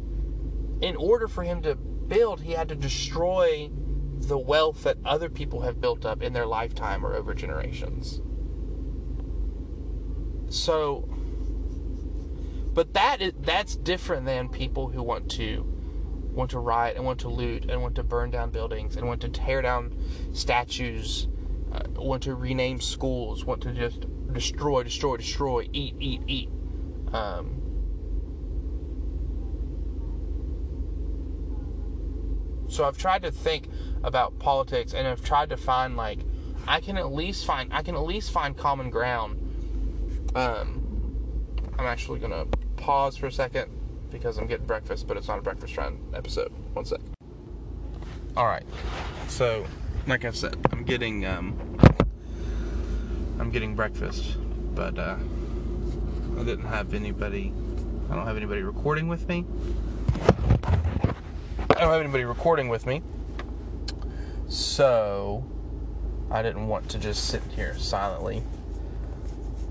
in 0.81 0.97
order 0.97 1.29
for 1.29 1.43
him 1.43 1.63
to 1.63 1.75
build, 1.75 2.41
he 2.43 2.53
had 2.53 2.69
to 2.69 2.75
destroy 2.75 3.71
the 4.19 4.39
wealth 4.39 4.85
that 4.85 4.97
other 5.05 5.29
people 5.29 5.63
have 5.63 5.81
built 5.81 6.05
up 6.05 6.23
in 6.23 6.33
their 6.33 6.47
lifetime 6.47 7.05
or 7.05 7.15
over 7.15 7.35
generations. 7.35 8.21
So, 10.57 11.09
but 12.73 12.95
that 12.95 13.21
is 13.21 13.33
that's 13.41 13.77
different 13.77 14.27
than 14.27 14.49
people 14.49 14.89
who 14.89 15.03
want 15.03 15.31
to 15.33 15.73
want 16.33 16.51
to 16.51 16.59
riot 16.59 16.97
and 16.97 17.05
want 17.05 17.21
to 17.21 17.29
loot 17.29 17.71
and 17.71 17.83
want 17.83 17.95
to 17.97 18.03
burn 18.03 18.31
down 18.31 18.51
buildings 18.51 18.97
and 18.97 19.07
want 19.07 19.21
to 19.23 19.29
tear 19.29 19.63
down 19.63 19.97
statues, 20.33 21.29
uh, 21.73 21.81
want 21.97 22.23
to 22.23 22.35
rename 22.35 22.81
schools, 22.81 23.45
want 23.45 23.63
to 23.63 23.73
just 23.73 24.07
destroy, 24.33 24.83
destroy, 24.83 25.17
destroy, 25.17 25.69
eat, 25.73 25.95
eat, 25.99 26.23
eat. 26.27 26.51
Um, 27.13 27.63
so 32.69 32.85
I've 32.85 32.99
tried 32.99 33.23
to 33.23 33.31
think 33.31 33.69
about 34.03 34.39
politics 34.39 34.95
and 34.95 35.07
I've 35.07 35.25
tried 35.25 35.51
to 35.51 35.57
find 35.57 35.97
like 35.97 36.21
I 36.67 36.81
can 36.81 36.97
at 36.97 37.13
least 37.13 37.47
find 37.47 37.73
I 37.73 37.83
can 37.83 37.95
at 37.95 38.03
least 38.03 38.31
find 38.31 38.57
common 38.57 38.91
ground 38.91 39.46
um, 40.37 40.83
I'm 41.79 41.87
actually 41.87 42.19
gonna 42.19 42.45
pause 42.77 43.17
for 43.17 43.27
a 43.27 43.33
second 43.33 43.71
because 44.11 44.37
I'm 44.37 44.47
getting 44.47 44.67
breakfast, 44.67 45.09
but 45.09 45.17
it's 45.17 45.29
not 45.29 45.39
a 45.39 45.43
breakfast 45.43 45.73
trend 45.73 45.99
episode. 46.15 46.53
One 46.75 46.85
sec. 46.85 47.01
All 48.37 48.45
right. 48.45 48.65
So, 49.29 49.67
like 50.07 50.27
I 50.27 50.31
said, 50.33 50.57
I'm 50.73 50.85
getting 50.85 51.25
um, 51.25 51.59
I'm 53.41 53.51
getting 53.51 53.75
breakfast, 53.75 54.37
but 54.75 54.99
uh, 54.99 55.17
I 56.39 56.45
didn't 56.45 56.67
have 56.67 56.93
anybody. 56.93 57.53
I 58.11 58.15
don't 58.15 58.27
have 58.27 58.37
anybody 58.37 58.63
recording 58.63 59.09
with 59.09 59.27
me. 59.29 59.47
I 60.65 61.81
don't 61.81 61.91
have 61.91 62.01
anybody 62.01 62.25
recording 62.25 62.69
with 62.69 62.85
me, 62.85 63.03
so 64.49 65.45
I 66.31 66.43
didn't 66.43 66.69
want 66.69 66.91
to 66.91 66.99
just 66.99 67.25
sit 67.25 67.43
here 67.55 67.77
silently 67.79 68.43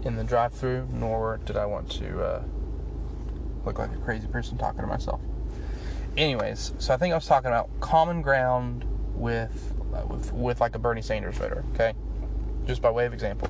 in 0.06 0.16
the 0.16 0.24
drive-through, 0.24 0.88
nor 0.92 1.40
did 1.46 1.58
I 1.58 1.66
want 1.66 1.90
to 1.94 2.24
uh, 2.24 2.44
look 3.66 3.80
like 3.80 3.92
a 3.92 3.98
crazy 3.98 4.28
person 4.28 4.58
talking 4.58 4.82
to 4.82 4.88
myself. 4.88 5.20
Anyways, 6.16 6.74
so 6.78 6.94
I 6.94 6.98
think 6.98 7.12
I 7.12 7.16
was 7.16 7.26
talking 7.26 7.48
about 7.48 7.70
common 7.82 8.22
ground 8.22 8.86
with 9.16 9.74
uh, 9.94 10.06
with 10.06 10.32
with 10.32 10.62
like 10.62 10.76
a 10.76 10.80
Bernie 10.80 11.02
Sanders 11.02 11.36
voter. 11.36 11.66
Okay, 11.74 11.94
just 12.66 12.82
by 12.82 12.90
way 12.90 13.06
of 13.06 13.14
example, 13.14 13.50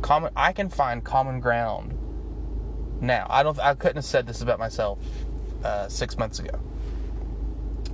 common 0.00 0.32
I 0.34 0.52
can 0.52 0.70
find 0.70 1.04
common 1.04 1.40
ground. 1.40 1.98
Now 3.00 3.26
I 3.28 3.42
don't 3.42 3.58
I 3.58 3.74
couldn't 3.74 3.96
have 3.96 4.04
said 4.04 4.26
this 4.26 4.40
about 4.40 4.58
myself 4.58 4.98
uh, 5.64 5.88
six 5.88 6.16
months 6.16 6.38
ago, 6.38 6.58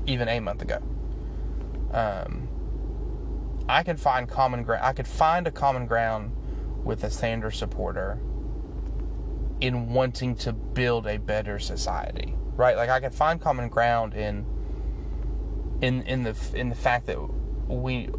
even 0.06 0.28
a 0.28 0.38
month 0.38 0.62
ago. 0.62 0.80
Um, 1.92 2.48
I 3.68 3.82
can 3.82 3.96
find 3.96 4.28
common 4.28 4.62
ground. 4.62 4.84
I 4.84 4.92
could 4.92 5.08
find 5.08 5.46
a 5.46 5.50
common 5.50 5.86
ground 5.86 6.36
with 6.84 7.02
a 7.04 7.10
Sanders 7.10 7.56
supporter 7.56 8.18
in 9.60 9.92
wanting 9.92 10.34
to 10.36 10.52
build 10.52 11.06
a 11.06 11.16
better 11.16 11.58
society, 11.58 12.34
right? 12.56 12.76
Like 12.76 12.90
I 12.90 13.00
can 13.00 13.10
find 13.10 13.40
common 13.40 13.68
ground 13.68 14.14
in 14.14 14.46
in 15.80 16.02
in 16.02 16.22
the 16.22 16.36
in 16.54 16.68
the 16.68 16.74
fact 16.74 17.06
that 17.06 17.18
we 17.68 18.10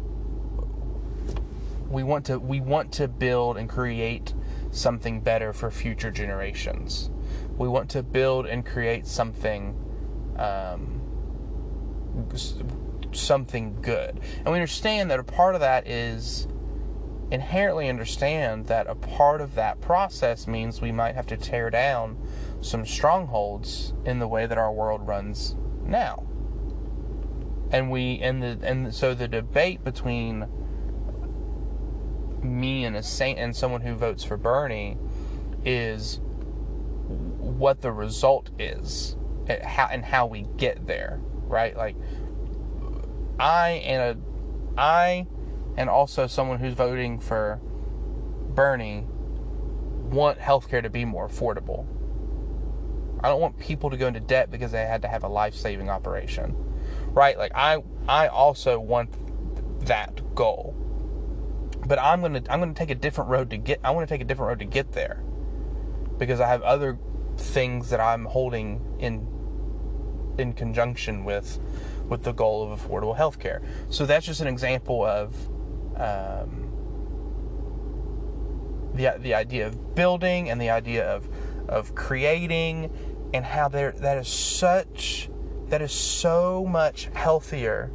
we 1.88 2.02
want 2.02 2.26
to 2.26 2.38
we 2.38 2.60
want 2.60 2.92
to 2.92 3.08
build 3.08 3.56
and 3.56 3.68
create 3.68 4.34
something 4.70 5.20
better 5.20 5.52
for 5.52 5.70
future 5.70 6.10
generations. 6.10 7.10
We 7.56 7.68
want 7.68 7.90
to 7.90 8.02
build 8.02 8.46
and 8.46 8.64
create 8.66 9.06
something 9.06 9.74
um, 10.38 11.00
something 13.12 13.80
good, 13.80 14.20
and 14.38 14.46
we 14.46 14.54
understand 14.54 15.10
that 15.10 15.20
a 15.20 15.24
part 15.24 15.54
of 15.54 15.60
that 15.60 15.86
is 15.86 16.48
inherently 17.30 17.88
understand 17.88 18.66
that 18.66 18.86
a 18.86 18.94
part 18.94 19.40
of 19.40 19.54
that 19.54 19.80
process 19.80 20.46
means 20.46 20.80
we 20.80 20.92
might 20.92 21.14
have 21.14 21.26
to 21.26 21.36
tear 21.36 21.70
down 21.70 22.16
some 22.60 22.86
strongholds 22.86 23.94
in 24.04 24.18
the 24.18 24.28
way 24.28 24.46
that 24.46 24.58
our 24.58 24.72
world 24.72 25.06
runs 25.06 25.56
now. 25.84 26.26
And 27.70 27.90
we 27.90 28.20
and 28.20 28.42
the 28.42 28.58
and 28.62 28.94
so 28.94 29.12
the 29.12 29.26
debate 29.26 29.82
between 29.82 30.46
me 32.42 32.84
and 32.84 32.94
a 32.94 33.02
saint 33.02 33.40
and 33.40 33.56
someone 33.56 33.80
who 33.80 33.94
votes 33.94 34.22
for 34.22 34.36
Bernie 34.36 34.96
is 35.64 36.20
what 36.22 37.80
the 37.80 37.90
result 37.90 38.50
is 38.58 39.16
and 39.48 39.62
how 39.62 39.88
and 39.90 40.04
how 40.04 40.26
we 40.26 40.46
get 40.56 40.86
there, 40.86 41.18
right? 41.20 41.76
Like 41.76 41.96
I 43.40 43.70
and 43.84 44.18
a 44.18 44.80
I 44.80 45.26
and 45.76 45.90
also 45.90 46.26
someone 46.26 46.58
who's 46.58 46.74
voting 46.74 47.20
for 47.20 47.60
Bernie 48.54 49.06
want 50.10 50.38
healthcare 50.38 50.82
to 50.82 50.90
be 50.90 51.04
more 51.04 51.28
affordable. 51.28 51.86
I 53.22 53.28
don't 53.28 53.40
want 53.40 53.58
people 53.58 53.90
to 53.90 53.96
go 53.96 54.06
into 54.06 54.20
debt 54.20 54.50
because 54.50 54.72
they 54.72 54.84
had 54.84 55.02
to 55.02 55.08
have 55.08 55.24
a 55.24 55.28
life-saving 55.28 55.90
operation. 55.90 56.54
Right? 57.08 57.36
Like 57.36 57.52
I 57.54 57.82
I 58.08 58.28
also 58.28 58.78
want 58.78 59.10
that 59.86 60.34
goal. 60.34 60.74
But 61.86 61.98
I'm 61.98 62.20
going 62.20 62.42
to 62.42 62.52
I'm 62.52 62.60
going 62.60 62.72
to 62.72 62.78
take 62.78 62.90
a 62.90 62.94
different 62.94 63.30
road 63.30 63.50
to 63.50 63.56
get 63.56 63.80
I 63.82 63.90
want 63.90 64.08
to 64.08 64.14
take 64.14 64.20
a 64.20 64.24
different 64.24 64.48
road 64.48 64.58
to 64.60 64.64
get 64.64 64.92
there. 64.92 65.22
Because 66.18 66.40
I 66.40 66.48
have 66.48 66.62
other 66.62 66.98
things 67.36 67.90
that 67.90 68.00
I'm 68.00 68.24
holding 68.24 68.96
in 68.98 69.26
in 70.38 70.52
conjunction 70.52 71.24
with 71.24 71.58
with 72.08 72.22
the 72.22 72.32
goal 72.32 72.70
of 72.70 72.80
affordable 72.80 73.16
healthcare. 73.16 73.64
So 73.90 74.06
that's 74.06 74.26
just 74.26 74.40
an 74.40 74.46
example 74.46 75.04
of 75.04 75.34
um, 75.96 76.70
the 78.94 79.14
the 79.18 79.34
idea 79.34 79.66
of 79.66 79.94
building 79.94 80.50
and 80.50 80.60
the 80.60 80.70
idea 80.70 81.06
of 81.08 81.28
of 81.68 81.94
creating 81.94 82.90
and 83.34 83.44
how 83.44 83.68
there 83.68 83.92
that 83.92 84.18
is 84.18 84.28
such 84.28 85.28
that 85.68 85.82
is 85.82 85.92
so 85.92 86.64
much 86.64 87.08
healthier 87.12 87.90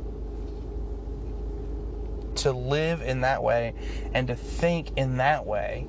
to 2.36 2.52
live 2.52 3.02
in 3.02 3.22
that 3.22 3.44
way 3.44 3.74
and 4.14 4.28
to 4.28 4.36
think 4.36 4.98
in 4.98 5.18
that 5.18 5.46
way 5.46 5.88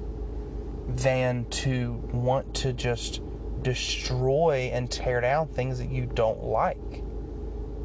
than 0.89 1.45
to 1.47 1.93
want 2.13 2.55
to 2.55 2.73
just 2.73 3.21
destroy 3.63 4.71
and 4.73 4.91
tear 4.91 5.21
down 5.21 5.49
things 5.49 5.79
that 5.79 5.91
you 5.91 6.07
don't 6.07 6.43
like. 6.43 7.03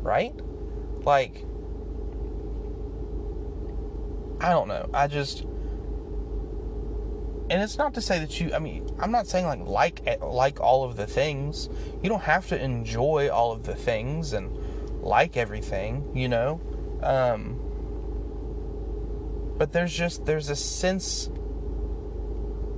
Right? 0.02 0.34
Like, 1.04 1.46
I 4.40 4.50
don't 4.50 4.68
know. 4.68 4.90
I 4.94 5.08
just. 5.08 5.42
And 7.50 7.62
it's 7.62 7.78
not 7.78 7.94
to 7.94 8.02
say 8.02 8.20
that 8.20 8.40
you. 8.40 8.54
I 8.54 8.60
mean, 8.60 8.90
I'm 9.00 9.12
not 9.12 9.28
saying 9.28 9.46
like 9.46 9.66
like 9.66 10.22
like 10.22 10.60
all 10.60 10.84
of 10.84 10.96
the 10.96 11.08
things. 11.08 11.70
You 12.02 12.10
don't 12.10 12.24
have 12.24 12.48
to 12.50 12.62
enjoy 12.62 13.30
all 13.30 13.52
of 13.52 13.64
the 13.64 13.76
things 13.76 14.34
and 14.34 14.56
like 15.02 15.38
everything. 15.38 16.12
You 16.14 16.28
know. 16.28 16.62
Um, 17.02 17.60
but 19.58 19.72
there's 19.72 19.94
just 19.94 20.26
there's 20.26 20.50
a 20.50 20.56
sense 20.56 21.30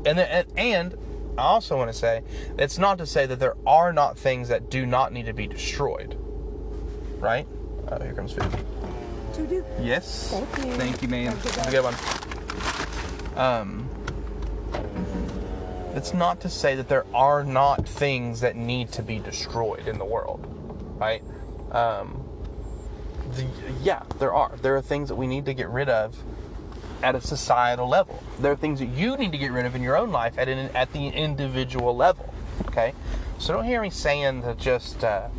and 0.06 0.20
and, 0.20 0.48
and 0.58 0.98
I 1.38 1.44
also 1.44 1.78
want 1.78 1.92
to 1.92 1.98
say 1.98 2.24
it's 2.58 2.78
not 2.78 2.98
to 3.00 3.06
say 3.06 3.26
that 3.26 3.40
there 3.40 3.56
are 3.66 3.94
not 3.94 4.18
things 4.18 4.50
that 4.50 4.70
do 4.70 4.86
not 4.86 5.14
need 5.14 5.26
to 5.26 5.34
be 5.34 5.48
destroyed. 5.48 6.18
Right? 7.20 7.48
Oh, 7.88 8.02
here 8.02 8.14
comes 8.14 8.34
food. 8.34 8.50
To 9.40 9.48
do. 9.48 9.66
Yes. 9.82 10.32
Thank 10.32 10.58
you. 10.58 10.74
Thank 10.74 11.02
you, 11.02 11.08
ma'am. 11.08 11.38
Have 11.38 11.68
a 11.68 11.72
good 11.72 11.84
one. 11.86 11.96
Um, 13.38 13.90
it's 15.96 16.14
not 16.14 16.42
to 16.42 16.50
say 16.50 16.76
that 16.76 16.90
there 16.90 17.06
are 17.14 17.46
not 17.46 17.88
things 17.88 18.42
that 18.42 18.58
need 18.58 18.92
to 18.92 19.02
be 19.02 19.18
destroyed 19.20 19.88
in 19.88 19.98
the 19.98 20.04
world, 20.04 20.46
right? 21.00 21.24
Um, 21.72 22.22
the, 23.36 23.48
yeah, 23.82 24.04
there 24.20 24.34
are. 24.34 24.58
There 24.62 24.76
are 24.76 24.82
things 24.82 25.08
that 25.08 25.16
we 25.16 25.26
need 25.26 25.46
to 25.46 25.54
get 25.54 25.70
rid 25.70 25.88
of 25.88 26.18
at 27.02 27.16
a 27.16 27.22
societal 27.22 27.88
level. 27.88 28.22
There 28.40 28.52
are 28.52 28.58
things 28.58 28.80
that 28.80 28.88
you 28.90 29.16
need 29.16 29.32
to 29.32 29.38
get 29.38 29.54
rid 29.54 29.66
of 29.66 29.74
in 29.74 29.82
your 29.82 29.96
own 29.96 30.12
life 30.12 30.38
at 30.38 30.50
an, 30.50 30.70
at 30.76 30.92
the 30.92 31.08
individual 31.08 31.96
level. 31.96 32.34
Okay, 32.68 32.94
so 33.38 33.54
don't 33.54 33.64
hear 33.64 33.82
me 33.82 33.90
saying 33.90 34.42
that 34.42 34.58
just 34.58 35.02
uh, 35.04 35.30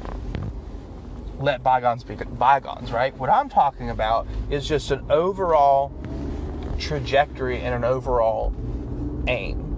let 1.41 1.63
bygones 1.63 2.05
be 2.05 2.15
bygones. 2.15 2.93
Right? 2.93 3.17
What 3.17 3.31
I'm 3.31 3.49
talking 3.49 3.91
about 3.91 4.27
is 4.51 4.67
just 4.67 4.91
an 4.91 5.11
overall 5.11 5.93
trajectory 6.79 7.61
and 7.61 7.75
an 7.75 7.85
overall 7.85 8.55
aim 9.27 9.71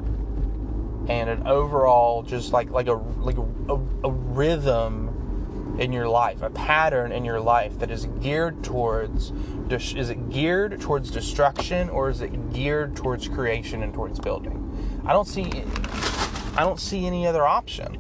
and 1.09 1.29
an 1.29 1.46
overall 1.46 2.22
just 2.22 2.53
like 2.53 2.70
like 2.70 2.87
a 2.87 2.92
like 2.92 3.37
a, 3.37 3.75
a, 4.05 4.11
rhythm 4.11 5.77
in 5.79 5.92
your 5.92 6.09
life, 6.09 6.42
a 6.42 6.51
pattern 6.51 7.12
in 7.12 7.25
your 7.25 7.40
life 7.40 7.79
that 7.79 7.90
is 7.90 8.07
geared 8.20 8.62
towards 8.62 9.33
is 9.70 10.11
it 10.11 10.31
geared 10.31 10.81
towards 10.81 11.11
destruction 11.11 11.88
or 11.88 12.11
is 12.11 12.20
it 12.20 12.53
geared 12.53 12.94
towards 12.94 13.27
creation 13.27 13.83
and 13.83 13.92
towards 13.92 14.20
building? 14.20 15.03
I 15.05 15.12
don't 15.12 15.27
see 15.27 15.51
I 16.55 16.62
don't 16.62 16.79
see 16.79 17.07
any 17.07 17.27
other 17.27 17.46
option. 17.46 17.98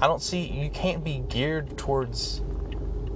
I 0.00 0.06
don't 0.06 0.22
see 0.22 0.46
you 0.46 0.70
can't 0.70 1.02
be 1.02 1.24
geared 1.28 1.76
towards 1.76 2.42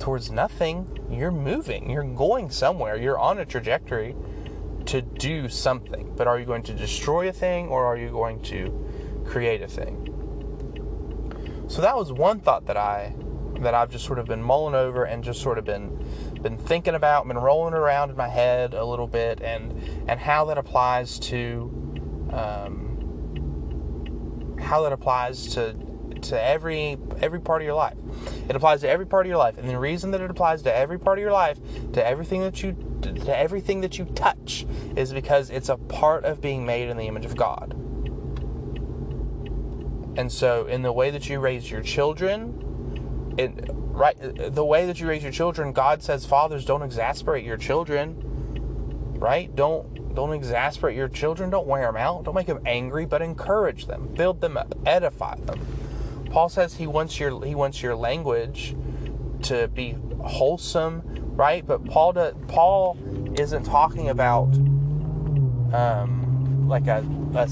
towards 0.04 0.30
nothing. 0.30 0.86
You're 1.10 1.30
moving. 1.30 1.88
You're 1.88 2.04
going 2.04 2.50
somewhere. 2.50 2.94
You're 2.94 3.18
on 3.18 3.38
a 3.38 3.46
trajectory 3.46 4.14
to 4.84 5.00
do 5.00 5.48
something. 5.48 6.12
But 6.14 6.26
are 6.26 6.38
you 6.38 6.44
going 6.44 6.62
to 6.64 6.74
destroy 6.74 7.30
a 7.30 7.32
thing 7.32 7.68
or 7.68 7.86
are 7.86 7.96
you 7.96 8.10
going 8.10 8.42
to 8.42 9.24
create 9.24 9.62
a 9.62 9.66
thing? 9.66 11.64
So 11.68 11.80
that 11.80 11.96
was 11.96 12.12
one 12.12 12.40
thought 12.40 12.66
that 12.66 12.76
I 12.76 13.14
that 13.60 13.72
I've 13.72 13.88
just 13.88 14.04
sort 14.04 14.18
of 14.18 14.26
been 14.26 14.42
mulling 14.42 14.74
over 14.74 15.04
and 15.04 15.24
just 15.24 15.40
sort 15.40 15.56
of 15.56 15.64
been 15.64 15.96
been 16.42 16.58
thinking 16.58 16.94
about, 16.94 17.26
been 17.26 17.38
rolling 17.38 17.72
around 17.72 18.10
in 18.10 18.16
my 18.16 18.28
head 18.28 18.74
a 18.74 18.84
little 18.84 19.06
bit, 19.06 19.40
and 19.40 19.72
and 20.06 20.20
how 20.20 20.44
that 20.46 20.58
applies 20.58 21.18
to 21.20 22.28
um, 22.30 22.90
how 24.60 24.82
that 24.82 24.92
applies 24.92 25.46
to 25.54 25.74
to 26.22 26.42
every 26.42 26.98
every 27.20 27.40
part 27.40 27.62
of 27.62 27.66
your 27.66 27.74
life. 27.74 27.96
It 28.48 28.56
applies 28.56 28.80
to 28.80 28.88
every 28.88 29.06
part 29.06 29.26
of 29.26 29.28
your 29.28 29.38
life, 29.38 29.58
and 29.58 29.68
the 29.68 29.78
reason 29.78 30.10
that 30.12 30.20
it 30.20 30.30
applies 30.30 30.62
to 30.62 30.74
every 30.74 30.98
part 30.98 31.18
of 31.18 31.22
your 31.22 31.32
life, 31.32 31.58
to 31.92 32.06
everything 32.06 32.40
that 32.42 32.62
you 32.62 32.76
to 33.02 33.38
everything 33.38 33.82
that 33.82 33.98
you 33.98 34.06
touch, 34.06 34.66
is 34.96 35.12
because 35.12 35.50
it's 35.50 35.68
a 35.68 35.76
part 35.76 36.24
of 36.24 36.40
being 36.40 36.64
made 36.64 36.88
in 36.88 36.96
the 36.96 37.06
image 37.06 37.24
of 37.24 37.36
God. 37.36 37.74
And 40.16 40.30
so, 40.30 40.66
in 40.66 40.82
the 40.82 40.92
way 40.92 41.10
that 41.10 41.28
you 41.28 41.40
raise 41.40 41.70
your 41.70 41.82
children, 41.82 43.34
it, 43.36 43.68
right, 43.72 44.16
the 44.20 44.64
way 44.64 44.86
that 44.86 45.00
you 45.00 45.08
raise 45.08 45.22
your 45.22 45.32
children, 45.32 45.72
God 45.72 46.02
says, 46.02 46.24
fathers, 46.24 46.64
don't 46.64 46.82
exasperate 46.82 47.44
your 47.44 47.56
children. 47.56 48.16
Right? 49.18 49.54
Don't 49.54 50.14
don't 50.14 50.32
exasperate 50.32 50.96
your 50.96 51.08
children. 51.08 51.50
Don't 51.50 51.66
wear 51.66 51.86
them 51.86 51.96
out. 51.96 52.24
Don't 52.24 52.34
make 52.34 52.46
them 52.46 52.60
angry, 52.66 53.04
but 53.04 53.22
encourage 53.22 53.86
them, 53.86 54.08
build 54.14 54.40
them 54.40 54.56
up, 54.56 54.74
edify 54.86 55.36
them. 55.36 55.73
Paul 56.34 56.48
says 56.48 56.74
he 56.74 56.88
wants 56.88 57.20
your 57.20 57.44
he 57.44 57.54
wants 57.54 57.80
your 57.80 57.94
language 57.94 58.74
to 59.42 59.68
be 59.68 59.94
wholesome, 60.20 61.00
right? 61.36 61.64
But 61.64 61.84
Paul 61.84 62.12
does, 62.12 62.34
Paul 62.48 62.98
isn't 63.38 63.62
talking 63.62 64.08
about 64.08 64.52
um, 65.72 66.66
like 66.66 66.88
a, 66.88 67.06
a 67.36 67.48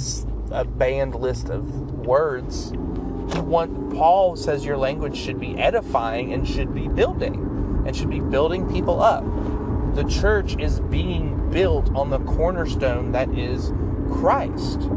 a 0.50 0.64
banned 0.64 1.14
list 1.14 1.48
of 1.48 1.92
words. 2.04 2.72
Want, 2.74 3.94
Paul 3.94 4.34
says 4.34 4.64
your 4.64 4.76
language 4.76 5.16
should 5.16 5.38
be 5.38 5.56
edifying 5.56 6.32
and 6.32 6.46
should 6.46 6.74
be 6.74 6.88
building 6.88 7.84
and 7.86 7.96
should 7.96 8.10
be 8.10 8.18
building 8.18 8.68
people 8.68 9.00
up. 9.00 9.24
The 9.94 10.02
church 10.10 10.56
is 10.58 10.80
being 10.80 11.50
built 11.50 11.88
on 11.94 12.10
the 12.10 12.18
cornerstone 12.18 13.12
that 13.12 13.30
is 13.38 13.72
Christ. 14.10 14.88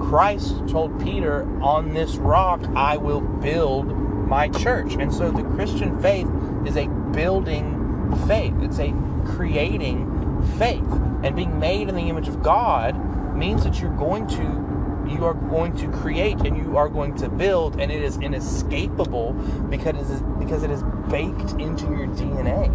Christ 0.00 0.68
told 0.68 1.02
Peter, 1.02 1.42
On 1.62 1.94
this 1.94 2.16
rock 2.16 2.62
I 2.74 2.96
will 2.96 3.20
build 3.20 3.86
my 4.28 4.48
church. 4.48 4.94
And 4.94 5.12
so 5.12 5.30
the 5.30 5.42
Christian 5.42 6.00
faith 6.00 6.28
is 6.66 6.76
a 6.76 6.86
building 7.12 7.80
faith, 8.26 8.54
it's 8.60 8.78
a 8.78 8.92
creating 9.26 10.42
faith. 10.58 10.84
And 11.22 11.34
being 11.34 11.58
made 11.58 11.88
in 11.88 11.94
the 11.94 12.08
image 12.08 12.28
of 12.28 12.42
God 12.42 12.94
means 13.34 13.64
that 13.64 13.80
you're 13.80 13.96
going 13.96 14.26
to 14.28 14.64
you 15.06 15.24
are 15.24 15.34
going 15.34 15.76
to 15.76 15.88
create 15.88 16.40
and 16.40 16.56
you 16.56 16.78
are 16.78 16.88
going 16.88 17.14
to 17.14 17.28
build 17.28 17.78
and 17.78 17.92
it 17.92 18.02
is 18.02 18.16
inescapable 18.18 19.32
because 19.68 19.94
it 19.94 20.10
is 20.10 20.22
because 20.38 20.62
it 20.62 20.70
is 20.70 20.82
baked 21.10 21.52
into 21.60 21.84
your 21.86 22.06
DNA 22.08 22.70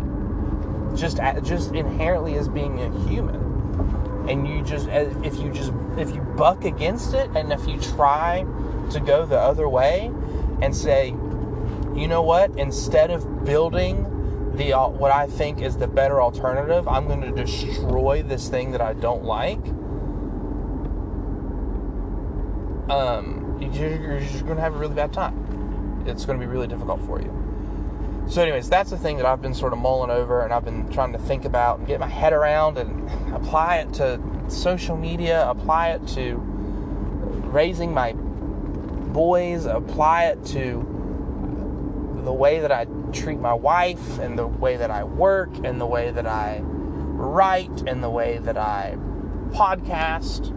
just 0.96 1.18
just 1.44 1.74
inherently 1.74 2.36
as 2.36 2.48
being 2.48 2.80
a 2.80 3.08
human 3.08 3.40
and 4.28 4.48
you 4.48 4.62
just 4.64 4.88
if 4.90 5.38
you 5.40 5.52
just 5.52 5.72
if 5.98 6.14
you 6.14 6.22
buck 6.22 6.66
against 6.66 7.14
it 7.14 7.30
and 7.36 7.52
if 7.52 7.68
you 7.68 7.80
try 7.80 8.46
to 8.92 9.00
go 9.00 9.26
the 9.26 9.40
other 9.40 9.70
way 9.70 10.12
and 10.62 10.76
say 10.76 11.10
you 11.96 12.08
know 12.08 12.22
what 12.22 12.52
instead 12.58 13.12
of 13.12 13.46
building 13.46 14.04
the 14.56 14.72
what 14.74 15.12
I 15.12 15.28
think 15.28 15.62
is 15.62 15.78
the 15.78 15.88
better 15.88 16.22
alternative 16.22 16.88
I'm 16.88 17.08
going 17.08 17.22
to 17.22 17.32
destroy 17.32 18.24
this 18.24 18.50
thing 18.50 18.72
that 18.72 18.82
I 18.82 18.94
don't 18.94 19.24
like 19.24 19.64
um, 22.90 23.60
you're 23.62 24.20
just 24.20 24.46
going 24.46 24.56
to 24.56 24.62
have 24.62 24.74
a 24.74 24.78
really 24.78 24.96
bad 24.96 25.14
time. 25.14 26.04
It's 26.08 26.26
going 26.26 26.40
to 26.40 26.46
be 26.46 26.52
really 26.52 26.68
difficult 26.68 27.02
for 27.02 27.22
you. 27.22 27.39
So, 28.30 28.42
anyways, 28.42 28.70
that's 28.70 28.92
the 28.92 28.98
thing 28.98 29.18
that 29.18 29.26
I've 29.26 29.42
been 29.42 29.54
sort 29.54 29.74
of 29.74 29.80
mulling 29.80 30.12
over 30.12 30.44
and 30.44 30.54
I've 30.54 30.64
been 30.64 30.88
trying 30.90 31.14
to 31.14 31.20
think 31.20 31.46
about 31.46 31.80
and 31.80 31.88
get 31.88 32.00
my 32.00 32.08
head 32.08 32.32
around 32.32 32.78
and 32.78 33.10
apply 33.36 33.78
it 33.78 33.94
to 33.96 34.22
social 34.48 34.96
media, 34.96 35.50
apply 35.50 35.90
it 35.92 36.08
to 36.10 36.36
raising 37.52 37.94
my 37.94 38.14
boys, 38.14 39.66
apply 39.66 40.26
it 40.26 40.46
to 40.48 40.86
the 42.24 42.34
way 42.34 42.60
that 42.60 42.72
I 42.72 42.86
treat 43.12 43.40
my 43.40 43.54
wife 43.54 44.20
and 44.20 44.38
the 44.38 44.48
way 44.48 44.78
that 44.78 44.92
I 44.92 45.04
work 45.04 45.50
and 45.64 45.82
the 45.82 45.88
way 45.88 46.12
that 46.12 46.28
I 46.28 46.60
write 46.62 47.82
and 47.88 48.04
the 48.04 48.10
way 48.10 48.38
that 48.38 48.58
I 48.58 48.96
podcast 49.50 50.56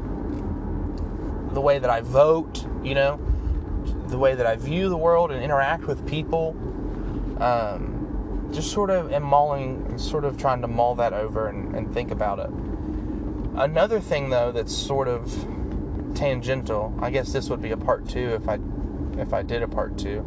the 1.52 1.60
way 1.60 1.78
that 1.78 1.90
I 1.90 2.00
vote, 2.00 2.66
you 2.82 2.94
know, 2.94 3.20
the 4.08 4.18
way 4.18 4.34
that 4.34 4.46
I 4.46 4.56
view 4.56 4.88
the 4.88 4.96
world 4.96 5.30
and 5.30 5.42
interact 5.42 5.84
with 5.84 6.06
people. 6.06 6.56
Um, 7.40 8.50
just 8.52 8.70
sort 8.70 8.90
of 8.90 9.12
am 9.12 9.22
mulling, 9.22 9.96
sort 9.98 10.24
of 10.24 10.36
trying 10.36 10.60
to 10.62 10.68
mull 10.68 10.94
that 10.96 11.12
over 11.12 11.48
and, 11.48 11.74
and 11.74 11.92
think 11.92 12.10
about 12.10 12.38
it. 12.38 12.50
Another 13.54 14.00
thing, 14.00 14.30
though, 14.30 14.52
that's 14.52 14.76
sort 14.76 15.08
of 15.08 15.30
tangential. 16.14 16.94
I 17.00 17.10
guess 17.10 17.32
this 17.32 17.48
would 17.48 17.62
be 17.62 17.70
a 17.70 17.76
part 17.76 18.08
two 18.08 18.34
if 18.34 18.48
I 18.48 18.58
if 19.18 19.32
I 19.32 19.42
did 19.42 19.62
a 19.62 19.68
part 19.68 19.98
two. 19.98 20.20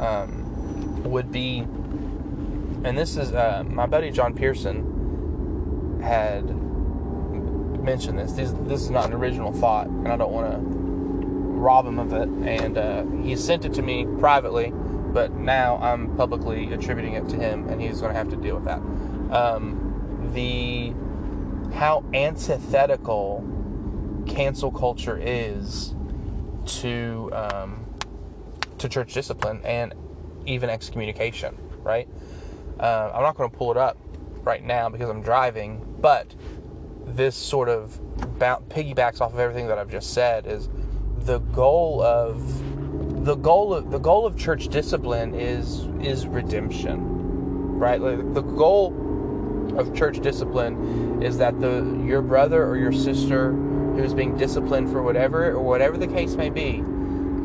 Um, 0.00 1.02
would 1.04 1.30
be, 1.32 1.58
and 1.58 2.96
this 2.96 3.16
is 3.16 3.32
uh, 3.32 3.64
my 3.66 3.86
buddy 3.86 4.10
John 4.10 4.34
Pearson 4.34 6.00
had 6.02 6.44
mentioned 7.82 8.18
this. 8.18 8.32
this. 8.32 8.52
This 8.62 8.82
is 8.82 8.90
not 8.90 9.06
an 9.06 9.12
original 9.12 9.52
thought, 9.52 9.86
and 9.86 10.08
I 10.08 10.16
don't 10.16 10.32
want 10.32 10.52
to 10.52 10.58
rob 11.62 11.86
him 11.86 11.98
of 11.98 12.12
it, 12.12 12.28
and 12.28 12.76
uh, 12.78 13.04
he 13.22 13.36
sent 13.36 13.64
it 13.64 13.74
to 13.74 13.82
me 13.82 14.06
privately, 14.18 14.72
but 15.12 15.32
now 15.34 15.76
I'm 15.78 16.16
publicly 16.16 16.72
attributing 16.72 17.14
it 17.14 17.28
to 17.30 17.36
him, 17.36 17.68
and 17.68 17.80
he's 17.80 18.00
going 18.00 18.12
to 18.12 18.18
have 18.18 18.30
to 18.30 18.36
deal 18.36 18.56
with 18.56 18.64
that. 18.64 18.80
Um, 19.30 20.30
the 20.34 20.94
how 21.76 22.04
antithetical 22.12 23.44
cancel 24.26 24.70
culture 24.70 25.18
is 25.20 25.94
to 26.66 27.30
um, 27.32 27.84
to 28.78 28.88
church 28.88 29.14
discipline 29.14 29.60
and 29.64 29.94
even 30.46 30.70
excommunication, 30.70 31.56
right? 31.82 32.08
Uh, 32.78 33.10
I'm 33.14 33.22
not 33.22 33.36
going 33.36 33.50
to 33.50 33.56
pull 33.56 33.70
it 33.70 33.76
up 33.76 33.96
right 34.42 34.64
now 34.64 34.88
because 34.88 35.08
I'm 35.08 35.22
driving, 35.22 35.96
but 36.00 36.34
this 37.04 37.36
sort 37.36 37.68
of 37.68 38.00
piggybacks 38.38 39.20
off 39.20 39.32
of 39.32 39.38
everything 39.38 39.68
that 39.68 39.78
I've 39.78 39.90
just 39.90 40.14
said. 40.14 40.46
Is 40.46 40.68
the 41.18 41.38
goal 41.38 42.02
of 42.02 42.40
the 43.22 43.36
goal 43.36 43.72
of 43.72 43.92
the 43.92 43.98
goal 43.98 44.26
of 44.26 44.36
church 44.36 44.66
discipline 44.66 45.32
is 45.34 45.86
is 46.04 46.26
redemption, 46.26 47.78
right? 47.78 48.00
Like 48.00 48.34
the 48.34 48.42
goal 48.42 48.92
of 49.78 49.94
church 49.94 50.20
discipline 50.20 51.22
is 51.22 51.38
that 51.38 51.60
the 51.60 52.02
your 52.04 52.20
brother 52.20 52.64
or 52.64 52.76
your 52.76 52.92
sister 52.92 53.52
who's 53.52 54.12
being 54.12 54.36
disciplined 54.36 54.90
for 54.90 55.02
whatever 55.02 55.50
or 55.50 55.62
whatever 55.62 55.96
the 55.96 56.08
case 56.08 56.34
may 56.34 56.50
be, 56.50 56.82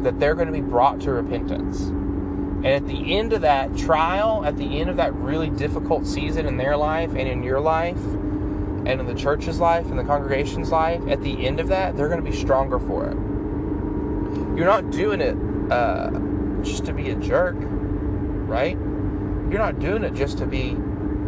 that 0.01 0.19
they're 0.19 0.33
going 0.33 0.47
to 0.47 0.53
be 0.53 0.61
brought 0.61 0.99
to 1.01 1.11
repentance. 1.11 1.81
And 1.81 2.67
at 2.67 2.87
the 2.87 3.15
end 3.15 3.33
of 3.33 3.41
that 3.41 3.77
trial, 3.77 4.43
at 4.45 4.57
the 4.57 4.79
end 4.79 4.89
of 4.89 4.97
that 4.97 5.13
really 5.13 5.51
difficult 5.51 6.07
season 6.07 6.47
in 6.47 6.57
their 6.57 6.75
life 6.75 7.11
and 7.11 7.27
in 7.27 7.43
your 7.43 7.59
life, 7.59 8.03
and 8.03 8.99
in 8.99 9.05
the 9.05 9.13
church's 9.13 9.59
life 9.59 9.85
and 9.87 9.99
the 9.99 10.03
congregation's 10.03 10.71
life, 10.71 11.05
at 11.07 11.21
the 11.21 11.45
end 11.45 11.59
of 11.59 11.67
that, 11.67 11.95
they're 11.95 12.09
going 12.09 12.23
to 12.23 12.27
be 12.27 12.35
stronger 12.35 12.79
for 12.79 13.05
it. 13.05 13.15
You're 14.57 14.65
not 14.65 14.89
doing 14.89 15.21
it 15.21 15.37
just 16.63 16.85
to 16.85 16.93
be 16.93 17.09
a 17.09 17.15
jerk, 17.15 17.55
right? 17.59 18.77
You're 18.77 19.59
not 19.59 19.79
doing 19.79 20.03
it 20.03 20.13
just 20.13 20.37
to 20.39 20.45
be 20.45 20.71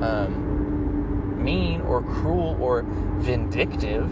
um, 0.01 1.43
mean 1.43 1.81
or 1.81 2.01
cruel 2.01 2.57
or 2.61 2.83
vindictive 3.19 4.09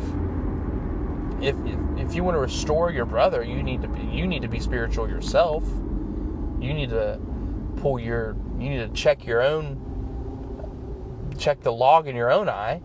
if, 1.41 1.55
if 1.65 1.79
if 1.97 2.15
you 2.15 2.23
want 2.23 2.35
to 2.35 2.39
restore 2.39 2.91
your 2.91 3.05
brother, 3.05 3.43
you 3.43 3.61
need 3.61 3.81
to 3.81 3.87
be 3.87 4.01
you 4.01 4.27
need 4.27 4.41
to 4.41 4.47
be 4.47 4.59
spiritual 4.59 5.07
yourself. 5.09 5.63
You 6.59 6.73
need 6.73 6.89
to 6.89 7.19
pull 7.77 7.99
your 7.99 8.35
you 8.57 8.69
need 8.69 8.79
to 8.79 8.89
check 8.89 9.25
your 9.25 9.41
own 9.43 9.83
check 11.37 11.61
the 11.61 11.71
log 11.71 12.07
in 12.07 12.15
your 12.15 12.31
own 12.31 12.49
eye, 12.49 12.81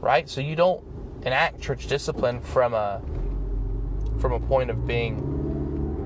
right? 0.00 0.28
So 0.28 0.40
you 0.40 0.54
don't 0.54 0.84
enact 1.24 1.60
church 1.60 1.88
discipline 1.88 2.40
from 2.40 2.74
a 2.74 3.02
from 4.20 4.32
a 4.32 4.40
point 4.40 4.70
of 4.70 4.86
being 4.86 5.37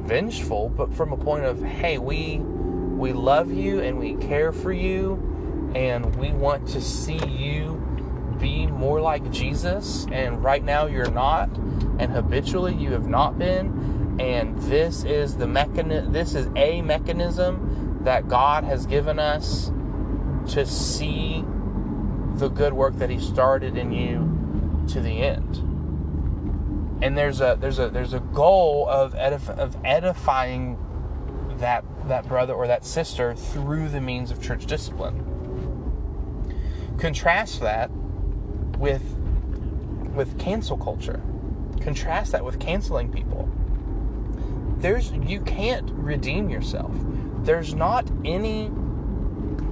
vengeful, 0.02 0.68
but 0.68 0.92
from 0.92 1.12
a 1.12 1.16
point 1.16 1.44
of 1.44 1.62
hey, 1.62 1.98
we 1.98 2.38
we 2.38 3.12
love 3.12 3.50
you 3.50 3.80
and 3.80 3.98
we 3.98 4.14
care 4.16 4.52
for 4.52 4.72
you 4.72 5.72
and 5.74 6.14
we 6.16 6.30
want 6.30 6.68
to 6.68 6.80
see 6.80 7.24
you 7.26 7.78
be 8.38 8.66
more 8.66 9.00
like 9.00 9.30
Jesus. 9.30 10.06
And 10.12 10.42
right 10.42 10.62
now 10.62 10.86
you're 10.86 11.10
not 11.10 11.48
and 11.98 12.12
habitually 12.12 12.74
you 12.74 12.92
have 12.92 13.06
not 13.06 13.38
been. 13.38 14.16
And 14.20 14.58
this 14.62 15.04
is 15.04 15.36
the 15.36 15.46
mechanism 15.46 16.12
this 16.12 16.34
is 16.34 16.48
a 16.56 16.82
mechanism 16.82 18.00
that 18.02 18.28
God 18.28 18.64
has 18.64 18.86
given 18.86 19.18
us 19.18 19.72
to 20.48 20.66
see 20.66 21.44
the 22.34 22.48
good 22.48 22.72
work 22.72 22.96
that 22.96 23.10
he 23.10 23.20
started 23.20 23.76
in 23.76 23.92
you 23.92 24.84
to 24.88 25.00
the 25.00 25.22
end 25.22 25.71
and 27.02 27.16
there's 27.18 27.40
a 27.40 27.56
there's 27.60 27.78
a 27.78 27.90
there's 27.90 28.14
a 28.14 28.20
goal 28.20 28.88
of 28.88 29.14
edif- 29.14 29.58
of 29.58 29.76
edifying 29.84 30.78
that 31.58 31.84
that 32.08 32.26
brother 32.26 32.54
or 32.54 32.66
that 32.66 32.84
sister 32.84 33.34
through 33.34 33.88
the 33.88 34.00
means 34.00 34.30
of 34.30 34.42
church 34.42 34.66
discipline 34.66 35.28
contrast 36.98 37.60
that 37.60 37.90
with 38.78 39.02
with 40.14 40.38
cancel 40.38 40.76
culture 40.76 41.20
Contrast 41.82 42.30
that 42.32 42.44
with 42.44 42.60
canceling 42.60 43.10
people. 43.10 43.50
There's 44.78 45.10
you 45.12 45.40
can't 45.40 45.90
redeem 45.90 46.48
yourself. 46.48 46.92
There's 47.42 47.74
not 47.74 48.08
any 48.24 48.70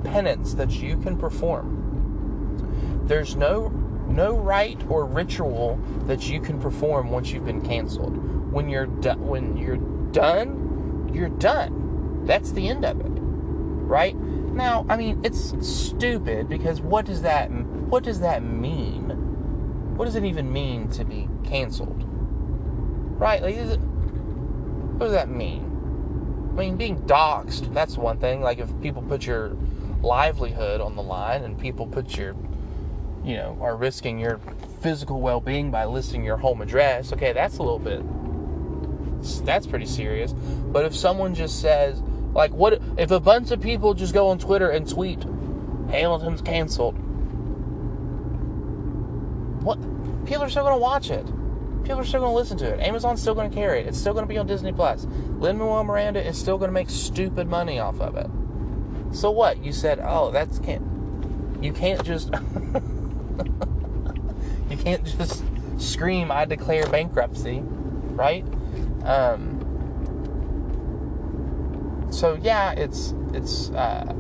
penance 0.02 0.54
that 0.54 0.70
you 0.70 0.96
can 0.96 1.16
perform. 1.16 3.04
There's 3.06 3.36
no 3.36 3.68
no 4.10 4.36
rite 4.36 4.82
or 4.88 5.06
ritual 5.06 5.78
that 6.06 6.28
you 6.28 6.40
can 6.40 6.60
perform 6.60 7.10
once 7.10 7.30
you've 7.30 7.46
been 7.46 7.62
canceled. 7.62 8.16
When 8.52 8.68
you're 8.68 8.86
done 8.86 9.26
when 9.26 9.56
you're 9.56 9.76
done, 10.12 11.10
you're 11.14 11.28
done. 11.28 12.24
That's 12.26 12.52
the 12.52 12.68
end 12.68 12.84
of 12.84 13.00
it. 13.00 13.06
Right? 13.08 14.16
Now, 14.16 14.84
I 14.88 14.96
mean, 14.96 15.20
it's 15.24 15.54
stupid 15.66 16.48
because 16.48 16.80
what 16.80 17.06
does 17.06 17.22
that 17.22 17.50
what 17.90 18.04
does 18.04 18.20
that 18.20 18.42
mean? 18.42 19.08
What 19.96 20.04
does 20.06 20.14
it 20.14 20.24
even 20.24 20.52
mean 20.52 20.88
to 20.90 21.04
be 21.04 21.28
canceled? 21.44 22.04
Right? 23.18 23.42
Like, 23.42 23.56
it, 23.56 23.78
what 23.78 25.06
does 25.06 25.12
that 25.12 25.28
mean? 25.28 25.66
I 26.52 26.60
mean, 26.60 26.76
being 26.76 27.02
doxxed, 27.02 27.74
that's 27.74 27.98
one 27.98 28.18
thing. 28.18 28.40
Like, 28.40 28.58
if 28.58 28.68
people 28.80 29.02
put 29.02 29.26
your 29.26 29.56
livelihood 30.02 30.80
on 30.80 30.96
the 30.96 31.02
line 31.02 31.44
and 31.44 31.58
people 31.58 31.86
put 31.86 32.16
your, 32.16 32.34
you 33.30 33.36
know, 33.36 33.56
are 33.60 33.76
risking 33.76 34.18
your 34.18 34.40
physical 34.80 35.20
well 35.20 35.40
being 35.40 35.70
by 35.70 35.84
listing 35.84 36.24
your 36.24 36.36
home 36.36 36.60
address, 36.60 37.12
okay, 37.12 37.32
that's 37.32 37.58
a 37.58 37.62
little 37.62 37.78
bit, 37.78 38.02
that's 39.44 39.66
pretty 39.66 39.86
serious. 39.86 40.32
But 40.32 40.84
if 40.84 40.94
someone 40.94 41.34
just 41.34 41.60
says, 41.60 42.00
like, 42.34 42.52
what 42.52 42.82
if 42.98 43.10
a 43.10 43.20
bunch 43.20 43.50
of 43.50 43.60
people 43.60 43.94
just 43.94 44.12
go 44.12 44.28
on 44.28 44.38
Twitter 44.38 44.70
and 44.70 44.88
tweet, 44.88 45.22
Hamilton's 45.90 46.42
canceled? 46.42 46.96
What? 49.62 49.78
People 50.26 50.44
are 50.44 50.50
still 50.50 50.64
going 50.64 50.74
to 50.74 50.80
watch 50.80 51.10
it 51.10 51.26
people 51.90 52.00
are 52.00 52.04
still 52.04 52.20
going 52.20 52.30
to 52.30 52.36
listen 52.36 52.56
to 52.58 52.66
it. 52.66 52.78
Amazon's 52.78 53.20
still 53.20 53.34
going 53.34 53.50
to 53.50 53.54
carry 53.54 53.80
it. 53.80 53.86
It's 53.88 53.98
still 53.98 54.12
going 54.12 54.24
to 54.24 54.28
be 54.28 54.38
on 54.38 54.46
Disney 54.46 54.72
Plus. 54.72 55.06
Lin 55.38 55.58
Manuel 55.58 55.82
Miranda 55.82 56.24
is 56.24 56.38
still 56.38 56.56
going 56.56 56.68
to 56.68 56.72
make 56.72 56.88
stupid 56.88 57.48
money 57.48 57.80
off 57.80 58.00
of 58.00 58.16
it. 58.16 58.28
So 59.12 59.32
what? 59.32 59.64
You 59.64 59.72
said, 59.72 59.98
oh, 60.00 60.30
that's 60.30 60.60
can't. 60.60 60.84
You 61.60 61.72
can't 61.72 62.04
just. 62.04 62.30
you 64.70 64.76
can't 64.76 65.04
just 65.04 65.42
scream, 65.78 66.30
"I 66.30 66.44
declare 66.44 66.86
bankruptcy," 66.86 67.60
right? 67.60 68.44
Um. 69.04 69.66
So 72.10 72.34
yeah, 72.34 72.72
it's 72.72 73.14
it's 73.32 73.70
uh, 73.70 74.14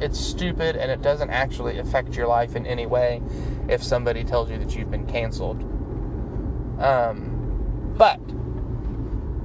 it's 0.00 0.18
stupid, 0.18 0.76
and 0.76 0.90
it 0.90 1.02
doesn't 1.02 1.30
actually 1.30 1.78
affect 1.78 2.16
your 2.16 2.26
life 2.26 2.56
in 2.56 2.66
any 2.66 2.86
way 2.86 3.22
if 3.68 3.82
somebody 3.82 4.24
tells 4.24 4.50
you 4.50 4.58
that 4.58 4.76
you've 4.76 4.90
been 4.90 5.06
canceled 5.06 5.64
um, 6.78 7.94
but 7.96 8.20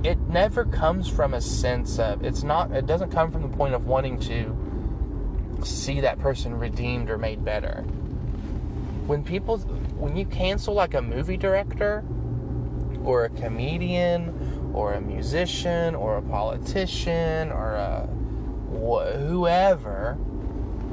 it 0.04 0.20
never 0.28 0.66
comes 0.66 1.08
from 1.08 1.34
a 1.34 1.42
sense 1.42 2.00
of 2.00 2.24
it's 2.24 2.44
not 2.44 2.72
it 2.72 2.86
doesn't 2.86 3.12
come 3.12 3.32
from 3.32 3.44
the 3.44 3.56
point 3.56 3.74
of 3.74 3.86
wanting 3.86 4.20
to 4.20 4.58
see 5.64 6.02
that 6.02 6.20
person 6.20 6.56
redeemed 6.58 7.10
or 7.10 7.18
made 7.18 7.46
better. 7.46 7.86
When 9.08 9.24
people 9.24 9.58
when 9.58 10.16
you 10.16 10.26
cancel 10.26 10.74
like 10.74 10.94
a 10.94 11.02
movie 11.02 11.38
director 11.38 12.04
or 13.04 13.26
a 13.26 13.30
comedian 13.30 14.72
or 14.74 14.94
a 14.94 15.02
musician 15.02 15.96
or 15.96 16.18
a 16.18 16.22
politician 16.22 17.52
or 17.52 17.74
a 17.74 18.08
wh- 18.72 19.28
whoever 19.28 20.14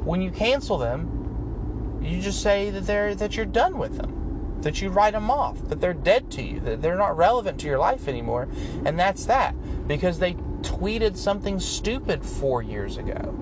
when 0.03 0.21
you 0.21 0.31
cancel 0.31 0.77
them 0.77 1.99
you 2.01 2.21
just 2.21 2.41
say 2.41 2.69
that 2.71 2.85
they're 2.87 3.13
that 3.15 3.35
you're 3.35 3.45
done 3.45 3.77
with 3.77 3.97
them 3.97 4.19
that 4.61 4.81
you 4.81 4.89
write 4.89 5.13
them 5.13 5.31
off, 5.31 5.67
that 5.69 5.79
they're 5.79 5.93
dead 5.93 6.29
to 6.31 6.43
you, 6.43 6.59
that 6.61 6.81
they're 6.81 6.97
not 6.97 7.15
relevant 7.15 7.59
to 7.61 7.67
your 7.67 7.79
life 7.79 8.07
anymore. 8.07 8.47
And 8.85 8.99
that's 8.99 9.25
that 9.25 9.55
because 9.87 10.19
they 10.19 10.33
tweeted 10.61 11.17
something 11.17 11.59
stupid 11.59 12.25
four 12.25 12.61
years 12.61 12.97
ago. 12.97 13.37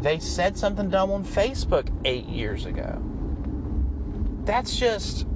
They 0.00 0.18
said 0.18 0.56
something 0.56 0.90
dumb 0.90 1.10
on 1.10 1.24
Facebook 1.24 1.88
eight 2.04 2.26
years 2.26 2.66
ago. 2.66 3.02
That's 4.48 4.76
just, 4.76 5.26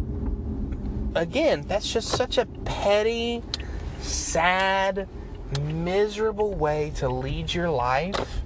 again, 1.15 1.67
that's 1.69 1.93
just 1.93 2.09
such 2.09 2.39
a 2.39 2.47
petty, 2.65 3.43
sad, 4.01 5.07
miserable 5.61 6.55
way 6.55 6.95
to 6.97 7.11
lead 7.11 7.53
your 7.53 7.69
life. 7.69 8.41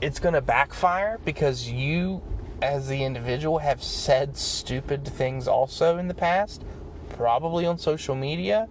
It's 0.00 0.20
going 0.20 0.34
to 0.34 0.40
backfire 0.40 1.18
because 1.24 1.68
you 1.68 2.22
as 2.62 2.86
the 2.86 3.02
individual 3.02 3.58
have 3.58 3.82
said 3.82 4.36
stupid 4.36 5.04
things 5.04 5.48
also 5.48 5.98
in 5.98 6.06
the 6.06 6.14
past, 6.14 6.62
probably 7.08 7.66
on 7.66 7.76
social 7.76 8.14
media. 8.14 8.68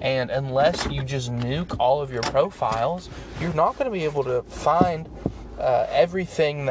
And 0.00 0.30
unless 0.30 0.90
you 0.90 1.02
just 1.02 1.30
nuke 1.30 1.76
all 1.78 2.00
of 2.00 2.10
your 2.10 2.22
profiles, 2.22 3.10
you're 3.42 3.52
not 3.52 3.76
going 3.76 3.90
to 3.90 3.94
be 3.94 4.04
able 4.04 4.24
to 4.24 4.42
find 4.44 5.06
uh, 5.58 5.86
everything 5.90 6.64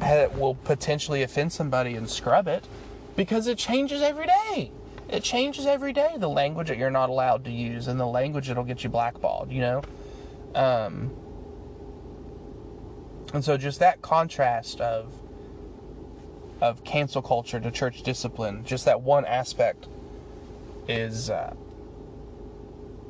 that 0.00 0.36
will 0.38 0.54
potentially 0.54 1.22
offend 1.22 1.52
somebody 1.52 1.94
and 1.94 2.08
scrub 2.10 2.48
it 2.48 2.64
because 3.16 3.46
it 3.46 3.58
changes 3.58 4.02
every 4.02 4.26
day. 4.26 4.72
it 5.08 5.22
changes 5.22 5.66
every 5.66 5.92
day. 5.92 6.14
The 6.18 6.28
language 6.28 6.68
that 6.68 6.78
you're 6.78 6.90
not 6.90 7.10
allowed 7.10 7.44
to 7.44 7.50
use 7.50 7.88
and 7.88 7.98
the 7.98 8.06
language 8.06 8.48
that'll 8.48 8.64
get 8.64 8.84
you 8.84 8.90
blackballed. 8.90 9.50
You 9.50 9.60
know, 9.60 9.82
um, 10.54 11.10
and 13.34 13.44
so 13.44 13.56
just 13.56 13.80
that 13.80 14.02
contrast 14.02 14.80
of 14.80 15.12
of 16.60 16.84
cancel 16.84 17.22
culture 17.22 17.58
to 17.58 17.70
church 17.70 18.02
discipline, 18.02 18.64
just 18.64 18.84
that 18.84 19.00
one 19.00 19.24
aspect 19.24 19.86
is 20.88 21.30
uh, 21.30 21.54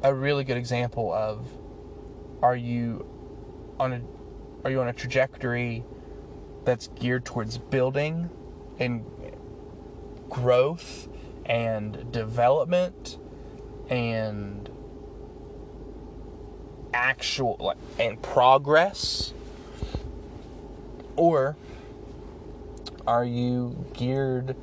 a 0.02 0.14
really 0.14 0.44
good 0.44 0.56
example 0.56 1.12
of 1.12 1.48
are 2.42 2.56
you 2.56 3.06
on 3.78 3.92
a 3.92 4.02
are 4.64 4.70
you 4.70 4.80
on 4.80 4.88
a 4.88 4.92
trajectory 4.92 5.84
that's 6.64 6.88
geared 6.88 7.24
towards 7.24 7.58
building 7.58 8.30
and 8.78 9.04
growth 10.28 11.08
and 11.46 12.10
development 12.12 13.18
and 13.88 14.70
actual 16.92 17.74
and 17.98 18.22
progress? 18.22 19.32
Or 21.16 21.56
are 23.06 23.24
you 23.24 23.84
geared 23.92 24.56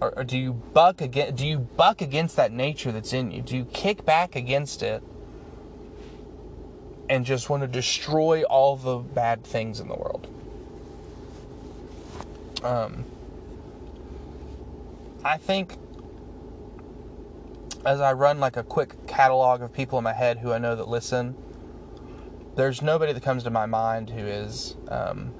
or, 0.00 0.18
or 0.18 0.24
do 0.24 0.36
you 0.36 0.52
buck 0.52 1.00
against 1.00 1.36
do 1.36 1.46
you 1.46 1.58
buck 1.58 2.02
against 2.02 2.36
that 2.36 2.52
nature 2.52 2.92
that's 2.92 3.12
in 3.12 3.30
you? 3.30 3.42
Do 3.42 3.56
you 3.56 3.64
kick 3.64 4.04
back 4.04 4.36
against 4.36 4.82
it 4.82 5.02
and 7.08 7.24
just 7.24 7.50
want 7.50 7.62
to 7.62 7.66
destroy 7.66 8.42
all 8.44 8.76
the 8.76 8.98
bad 8.98 9.44
things 9.44 9.80
in 9.80 9.88
the 9.88 9.94
world 9.94 10.28
um 12.64 13.04
i 15.24 15.36
think 15.36 15.76
as 17.84 18.00
i 18.00 18.12
run 18.12 18.40
like 18.40 18.56
a 18.56 18.62
quick 18.62 19.06
catalog 19.06 19.62
of 19.62 19.72
people 19.72 19.98
in 19.98 20.04
my 20.04 20.12
head 20.12 20.38
who 20.38 20.52
i 20.52 20.58
know 20.58 20.74
that 20.74 20.88
listen 20.88 21.36
there's 22.56 22.82
nobody 22.82 23.12
that 23.12 23.22
comes 23.22 23.42
to 23.44 23.50
my 23.50 23.66
mind 23.66 24.10
who 24.10 24.20
is 24.20 24.76
um, 24.88 25.32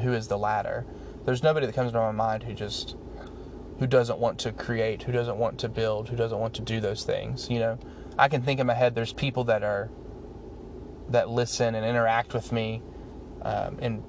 who 0.00 0.12
is 0.12 0.28
the 0.28 0.38
latter. 0.38 0.86
There's 1.24 1.42
nobody 1.42 1.66
that 1.66 1.74
comes 1.74 1.92
to 1.92 1.98
my 1.98 2.12
mind 2.12 2.44
who 2.44 2.54
just 2.54 2.96
who 3.78 3.86
doesn't 3.86 4.18
want 4.18 4.38
to 4.40 4.52
create, 4.52 5.02
who 5.02 5.12
doesn't 5.12 5.36
want 5.36 5.58
to 5.58 5.68
build, 5.68 6.08
who 6.08 6.16
doesn't 6.16 6.38
want 6.38 6.54
to 6.54 6.62
do 6.62 6.80
those 6.80 7.04
things. 7.04 7.50
You 7.50 7.58
know, 7.58 7.78
I 8.18 8.28
can 8.28 8.42
think 8.42 8.60
in 8.60 8.66
my 8.66 8.74
head. 8.74 8.94
There's 8.94 9.12
people 9.12 9.44
that 9.44 9.62
are 9.62 9.90
that 11.10 11.28
listen 11.28 11.74
and 11.74 11.84
interact 11.84 12.32
with 12.32 12.50
me, 12.52 12.82
um, 13.42 13.78
and 13.80 14.02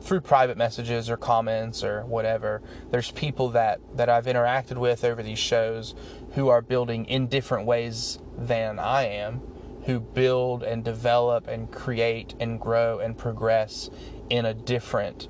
through 0.00 0.20
private 0.20 0.56
messages 0.56 1.10
or 1.10 1.16
comments 1.16 1.84
or 1.84 2.04
whatever. 2.04 2.62
There's 2.90 3.10
people 3.10 3.50
that 3.50 3.80
that 3.94 4.08
I've 4.08 4.26
interacted 4.26 4.78
with 4.78 5.04
over 5.04 5.22
these 5.22 5.38
shows 5.38 5.94
who 6.32 6.48
are 6.48 6.62
building 6.62 7.04
in 7.06 7.26
different 7.26 7.66
ways 7.66 8.18
than 8.36 8.78
I 8.78 9.06
am, 9.06 9.40
who 9.84 10.00
build 10.00 10.62
and 10.62 10.84
develop 10.84 11.48
and 11.48 11.70
create 11.70 12.34
and 12.40 12.60
grow 12.60 12.98
and 12.98 13.16
progress 13.16 13.90
in 14.28 14.44
a 14.44 14.54
different 14.54 15.28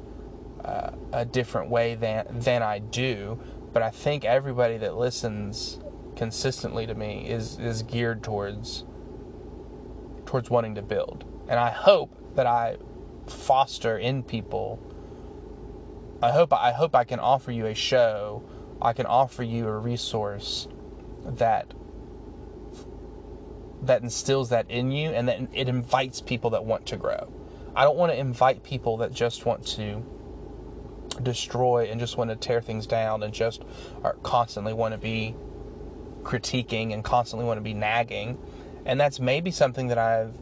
uh, 0.64 0.90
a 1.12 1.24
different 1.24 1.70
way 1.70 1.94
than 1.94 2.26
than 2.30 2.62
I 2.62 2.78
do. 2.78 3.40
But 3.72 3.82
I 3.82 3.90
think 3.90 4.24
everybody 4.24 4.76
that 4.78 4.96
listens 4.96 5.80
consistently 6.16 6.86
to 6.86 6.94
me 6.94 7.28
is 7.28 7.58
is 7.58 7.82
geared 7.82 8.22
towards 8.22 8.84
towards 10.26 10.50
wanting 10.50 10.76
to 10.76 10.82
build. 10.82 11.24
And 11.48 11.58
I 11.58 11.70
hope 11.70 12.14
that 12.36 12.46
I 12.46 12.76
foster 13.32 13.98
in 13.98 14.22
people 14.22 14.78
I 16.22 16.32
hope 16.32 16.52
I 16.52 16.72
hope 16.72 16.94
I 16.94 17.04
can 17.04 17.18
offer 17.18 17.50
you 17.50 17.66
a 17.66 17.74
show, 17.74 18.44
I 18.80 18.92
can 18.92 19.06
offer 19.06 19.42
you 19.42 19.66
a 19.66 19.78
resource 19.78 20.68
that 21.24 21.72
that 23.82 24.02
instills 24.02 24.50
that 24.50 24.70
in 24.70 24.90
you 24.90 25.10
and 25.10 25.28
that 25.28 25.40
it 25.54 25.68
invites 25.68 26.20
people 26.20 26.50
that 26.50 26.64
want 26.66 26.84
to 26.86 26.98
grow. 26.98 27.32
I 27.74 27.84
don't 27.84 27.96
want 27.96 28.12
to 28.12 28.18
invite 28.18 28.62
people 28.62 28.98
that 28.98 29.12
just 29.12 29.46
want 29.46 29.66
to 29.68 30.04
destroy 31.22 31.88
and 31.90 31.98
just 31.98 32.18
want 32.18 32.28
to 32.28 32.36
tear 32.36 32.60
things 32.60 32.86
down 32.86 33.22
and 33.22 33.32
just 33.32 33.62
are 34.02 34.16
constantly 34.22 34.74
want 34.74 34.92
to 34.92 34.98
be 34.98 35.34
critiquing 36.22 36.92
and 36.92 37.02
constantly 37.02 37.46
want 37.46 37.56
to 37.56 37.62
be 37.62 37.72
nagging. 37.72 38.38
And 38.84 39.00
that's 39.00 39.18
maybe 39.18 39.50
something 39.50 39.88
that 39.88 39.98
I've 39.98 40.34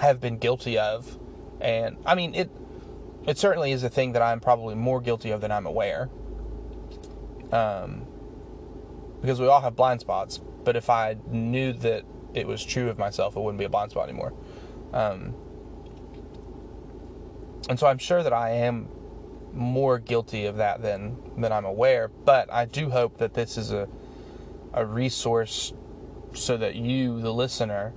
have 0.00 0.20
been 0.20 0.38
guilty 0.38 0.78
of. 0.78 1.18
And 1.60 1.96
I 2.06 2.14
mean 2.14 2.34
it 2.34 2.50
it 3.26 3.38
certainly 3.38 3.72
is 3.72 3.82
a 3.82 3.90
thing 3.90 4.12
that 4.12 4.22
I'm 4.22 4.40
probably 4.40 4.74
more 4.74 5.00
guilty 5.00 5.30
of 5.30 5.40
than 5.40 5.52
I'm 5.52 5.66
aware. 5.66 6.08
Um 7.52 8.06
because 9.20 9.40
we 9.40 9.48
all 9.48 9.60
have 9.60 9.74
blind 9.74 10.00
spots, 10.00 10.40
but 10.64 10.76
if 10.76 10.88
I 10.88 11.16
knew 11.26 11.72
that 11.74 12.04
it 12.34 12.46
was 12.46 12.64
true 12.64 12.88
of 12.88 12.98
myself, 12.98 13.36
it 13.36 13.40
wouldn't 13.40 13.58
be 13.58 13.64
a 13.64 13.68
blind 13.68 13.90
spot 13.90 14.08
anymore. 14.08 14.32
Um, 14.92 15.34
and 17.68 17.78
so 17.78 17.86
I'm 17.86 17.98
sure 17.98 18.22
that 18.22 18.32
I 18.32 18.50
am 18.50 18.88
more 19.52 19.98
guilty 19.98 20.46
of 20.46 20.56
that 20.56 20.82
than 20.82 21.16
than 21.36 21.52
I'm 21.52 21.64
aware. 21.64 22.08
But 22.08 22.52
I 22.52 22.64
do 22.64 22.90
hope 22.90 23.18
that 23.18 23.34
this 23.34 23.56
is 23.58 23.72
a 23.72 23.88
a 24.72 24.84
resource 24.84 25.72
so 26.34 26.56
that 26.56 26.76
you, 26.76 27.20
the 27.20 27.32
listener, 27.32 27.92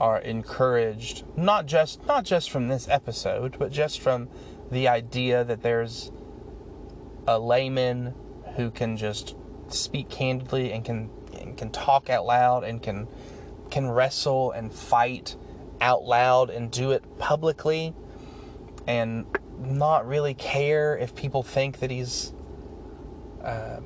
are 0.00 0.18
encouraged 0.18 1.24
not 1.36 1.66
just 1.66 2.04
not 2.06 2.24
just 2.24 2.50
from 2.50 2.68
this 2.68 2.88
episode, 2.88 3.56
but 3.58 3.70
just 3.70 4.00
from 4.00 4.28
the 4.70 4.88
idea 4.88 5.44
that 5.44 5.62
there's 5.62 6.10
a 7.26 7.38
layman 7.38 8.14
who 8.56 8.70
can 8.70 8.96
just 8.96 9.36
speak 9.68 10.08
candidly 10.08 10.72
and 10.72 10.84
can 10.84 11.10
and 11.38 11.56
can 11.56 11.70
talk 11.70 12.10
out 12.10 12.26
loud 12.26 12.64
and 12.64 12.82
can 12.82 13.06
can 13.70 13.88
wrestle 13.88 14.52
and 14.52 14.72
fight 14.72 15.36
out 15.80 16.04
loud 16.04 16.50
and 16.50 16.70
do 16.70 16.92
it 16.92 17.02
publicly 17.18 17.94
and 18.86 19.26
not 19.58 20.06
really 20.06 20.34
care 20.34 20.96
if 20.96 21.14
people 21.14 21.42
think 21.42 21.78
that 21.78 21.90
he's 21.90 22.32
uh, 23.42 23.80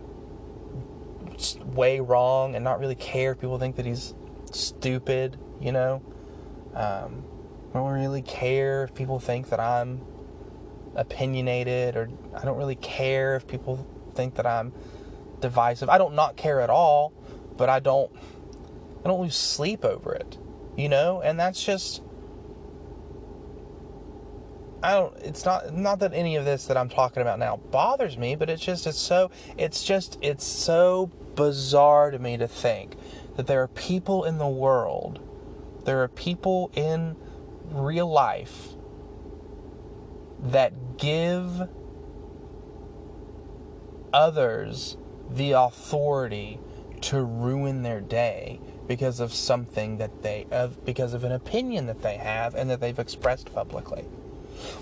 way 1.65 2.01
wrong 2.01 2.55
and 2.55 2.65
not 2.65 2.81
really 2.81 2.95
care 2.95 3.33
if 3.33 3.41
people 3.41 3.59
think 3.59 3.77
that 3.77 3.87
he's 3.87 4.15
stupid, 4.53 5.39
you 5.61 5.73
know. 5.73 6.03
Um, 6.75 7.25
I 7.71 7.79
don't 7.79 7.93
really 7.93 8.23
care 8.23 8.85
if 8.85 8.95
people 8.95 9.19
think 9.19 9.51
that 9.51 9.61
I'm 9.61 10.01
opinionated 10.95 11.97
or 11.97 12.09
I 12.35 12.45
don't 12.45 12.57
really 12.57 12.77
care 12.77 13.37
if 13.37 13.47
people 13.47 13.87
think 14.15 14.37
that 14.37 14.47
I'm 14.47 14.73
divisive. 15.41 15.89
I 15.89 15.99
don't 15.99 16.15
not 16.15 16.37
care 16.37 16.61
at 16.61 16.71
all, 16.71 17.13
but 17.57 17.69
I 17.69 17.81
don't 17.81 18.11
I 19.05 19.09
don't 19.09 19.21
lose 19.21 19.37
sleep 19.37 19.85
over 19.85 20.15
it, 20.15 20.39
you 20.77 20.89
know? 20.89 21.21
And 21.23 21.39
that's 21.39 21.65
just 21.65 22.03
I 24.83 24.93
don't 24.93 25.17
it's 25.19 25.45
not 25.45 25.75
not 25.75 25.99
that 26.01 26.15
any 26.15 26.37
of 26.37 26.45
this 26.45 26.67
that 26.67 26.77
I'm 26.77 26.89
talking 26.89 27.21
about 27.21 27.39
now 27.39 27.57
bothers 27.57 28.17
me, 28.17 28.37
but 28.37 28.49
it's 28.49 28.65
just 28.65 28.87
it's 28.87 28.99
so 28.99 29.31
it's 29.57 29.85
just 29.85 30.19
it's 30.21 30.45
so 30.45 31.11
bizarre 31.35 32.11
to 32.11 32.19
me 32.19 32.37
to 32.37 32.49
think 32.49 32.97
that 33.37 33.47
there 33.47 33.63
are 33.63 33.69
people 33.69 34.25
in 34.25 34.39
the 34.39 34.49
world, 34.49 35.21
there 35.89 36.03
are 36.03 36.09
people 36.09 36.71
in 36.75 37.17
real 37.71 38.07
life 38.07 38.75
that 40.39 40.99
give 40.99 41.67
others 44.13 44.99
the 45.31 45.53
authority 45.53 46.61
to 47.01 47.23
ruin 47.23 47.85
their 47.85 48.03
day 48.03 48.61
because 48.87 49.19
of 49.19 49.33
something 49.33 49.97
that 49.97 50.23
they 50.23 50.47
of 50.51 50.85
because 50.85 51.15
of 51.15 51.25
an 51.25 51.33
opinion 51.33 51.87
that 51.87 52.03
they 52.03 52.19
have 52.19 52.55
and 52.55 52.69
that 52.69 52.81
they've 52.81 52.99
expressed 52.99 53.51
publicly. 53.55 54.05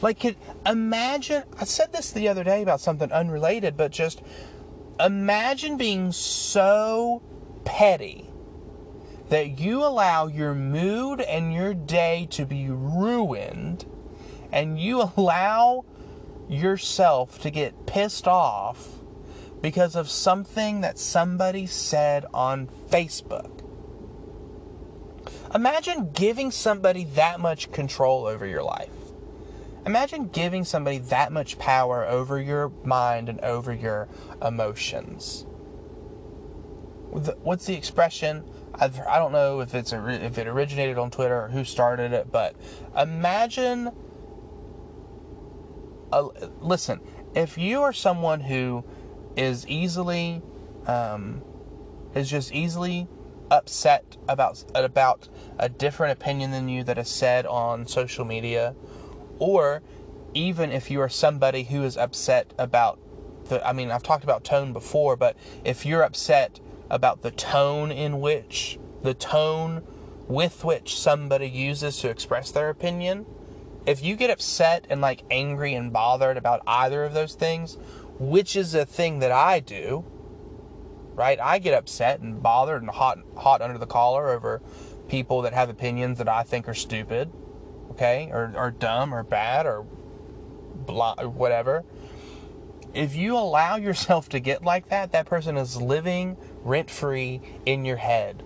Like, 0.03 0.19
could 0.19 0.37
imagine? 0.67 1.45
I 1.57 1.67
said 1.67 1.93
this 1.93 2.11
the 2.11 2.27
other 2.27 2.43
day 2.43 2.63
about 2.63 2.81
something 2.81 3.13
unrelated, 3.13 3.77
but 3.77 3.93
just 3.93 4.23
imagine 4.99 5.77
being 5.77 6.11
so 6.11 7.23
petty 7.65 8.26
that 9.29 9.59
you 9.59 9.85
allow 9.85 10.27
your 10.27 10.55
mood 10.55 11.21
and 11.21 11.53
your 11.53 11.75
day 11.75 12.29
to 12.31 12.47
be 12.47 12.69
ruined, 12.69 13.85
and 14.53 14.79
you 14.81 15.11
allow 15.17 15.85
yourself 16.49 17.41
to 17.43 17.51
get 17.51 17.87
pissed 17.87 18.29
off 18.29 18.89
because 19.61 19.97
of 19.97 20.09
something 20.09 20.83
that 20.83 20.99
somebody 20.99 21.67
said 21.67 22.25
on 22.33 22.69
Facebook. 22.89 23.63
Imagine 25.55 26.11
giving 26.13 26.51
somebody 26.51 27.05
that 27.15 27.41
much 27.41 27.73
control 27.73 28.27
over 28.27 28.47
your 28.47 28.63
life. 28.63 28.91
Imagine 29.87 30.29
giving 30.29 30.65
somebody 30.65 30.99
that 30.99 31.33
much 31.33 31.59
power 31.59 32.05
over 32.05 32.41
your 32.41 32.71
mind 32.85 33.29
and 33.29 33.41
over 33.41 33.73
your 33.73 34.09
emotions. 34.43 35.47
What's 37.11 37.67
the 37.67 37.75
expression? 37.75 38.45
I've, 38.75 39.01
I 39.01 39.19
don't 39.19 39.33
know 39.33 39.61
if 39.61 39.75
it's 39.75 39.93
a, 39.93 40.25
if 40.25 40.39
it 40.39 40.47
originated 40.47 40.99
on 40.99 41.11
Twitter 41.11 41.45
or 41.45 41.49
who 41.49 41.65
started 41.65 42.13
it, 42.13 42.31
but 42.31 42.57
imagine. 42.97 43.91
Uh, 46.13 46.29
listen, 46.61 47.01
if 47.35 47.59
you 47.59 47.83
are 47.83 47.93
someone 47.93 48.41
who 48.41 48.85
is 49.37 49.67
easily 49.67 50.43
um, 50.87 51.43
is 52.15 52.31
just 52.31 52.53
easily 52.53 53.09
upset 53.51 54.17
about 54.29 54.65
about 54.75 55.29
a 55.59 55.69
different 55.69 56.13
opinion 56.13 56.51
than 56.51 56.69
you 56.69 56.83
that 56.85 56.99
is 56.99 57.09
said 57.09 57.47
on 57.47 57.87
social 57.87 58.25
media, 58.25 58.75
or 59.39 59.83
even 60.35 60.71
if 60.71 60.91
you 60.91 61.01
are 61.01 61.09
somebody 61.09 61.65
who 61.65 61.83
is 61.83 61.97
upset 61.97 62.53
about 62.59 62.99
the 63.49 63.67
I 63.67 63.73
mean 63.73 63.91
I've 63.91 64.03
talked 64.03 64.25
about 64.25 64.45
tone 64.45 64.73
before, 64.73 65.17
but 65.17 65.37
if 65.65 65.87
you're 65.87 66.03
upset 66.03 66.61
about 66.91 67.23
the 67.23 67.31
tone 67.31 67.91
in 67.91 68.21
which 68.21 68.79
the 69.03 69.15
tone 69.15 69.83
with 70.29 70.65
which 70.65 70.99
somebody 70.99 71.49
uses 71.49 71.99
to 71.99 72.11
express 72.11 72.51
their 72.51 72.69
opinion, 72.69 73.27
if 73.87 74.03
you 74.03 74.17
get 74.17 74.31
upset 74.31 74.87
and 74.91 75.01
like 75.01 75.23
angry 75.31 75.75
and 75.75 75.93
bothered 75.93 76.37
about 76.37 76.61
either 76.67 77.05
of 77.05 77.15
those 77.15 77.35
things, 77.35 77.79
which 78.19 78.57
is 78.57 78.75
a 78.75 78.85
thing 78.85 79.21
that 79.21 79.31
I 79.31 79.61
do, 79.61 80.05
right? 81.15 81.39
I 81.41 81.59
get 81.59 81.75
upset 81.75 82.21
and 82.21 82.43
bothered 82.43 82.83
and 82.83 82.91
hot 82.91 83.19
hot 83.37 83.63
under 83.63 83.79
the 83.79 83.87
collar 83.87 84.29
over 84.29 84.61
people 85.09 85.43
that 85.43 85.55
have 85.55 85.71
opinions 85.71 86.19
that 86.19 86.29
I 86.29 86.43
think 86.43 86.69
are 86.69 86.75
stupid, 86.75 87.31
okay, 87.93 88.29
or, 88.33 88.53
or 88.57 88.71
dumb 88.71 89.15
or 89.15 89.23
bad 89.23 89.67
or 89.67 89.87
blah 90.75 91.15
or 91.19 91.29
whatever. 91.29 91.85
If 92.93 93.15
you 93.15 93.37
allow 93.37 93.77
yourself 93.77 94.29
to 94.31 94.41
get 94.41 94.65
like 94.65 94.89
that, 94.89 95.13
that 95.13 95.27
person 95.27 95.57
is 95.57 95.81
living 95.81 96.37
rent 96.67 96.91
free 96.91 97.41
in 97.65 97.85
your 97.85 97.97
head. 97.97 98.43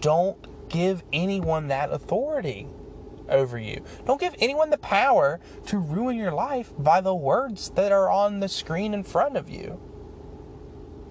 Don't 0.00 0.68
give 0.68 1.02
anyone 1.12 1.68
that 1.68 1.92
authority 1.92 2.68
over 3.28 3.58
you. 3.58 3.84
Don't 4.06 4.20
give 4.20 4.34
anyone 4.38 4.70
the 4.70 4.78
power 4.78 5.40
to 5.66 5.78
ruin 5.78 6.16
your 6.16 6.32
life 6.32 6.72
by 6.78 7.00
the 7.00 7.14
words 7.14 7.70
that 7.70 7.92
are 7.92 8.10
on 8.10 8.40
the 8.40 8.48
screen 8.48 8.94
in 8.94 9.02
front 9.02 9.36
of 9.36 9.48
you. 9.48 9.80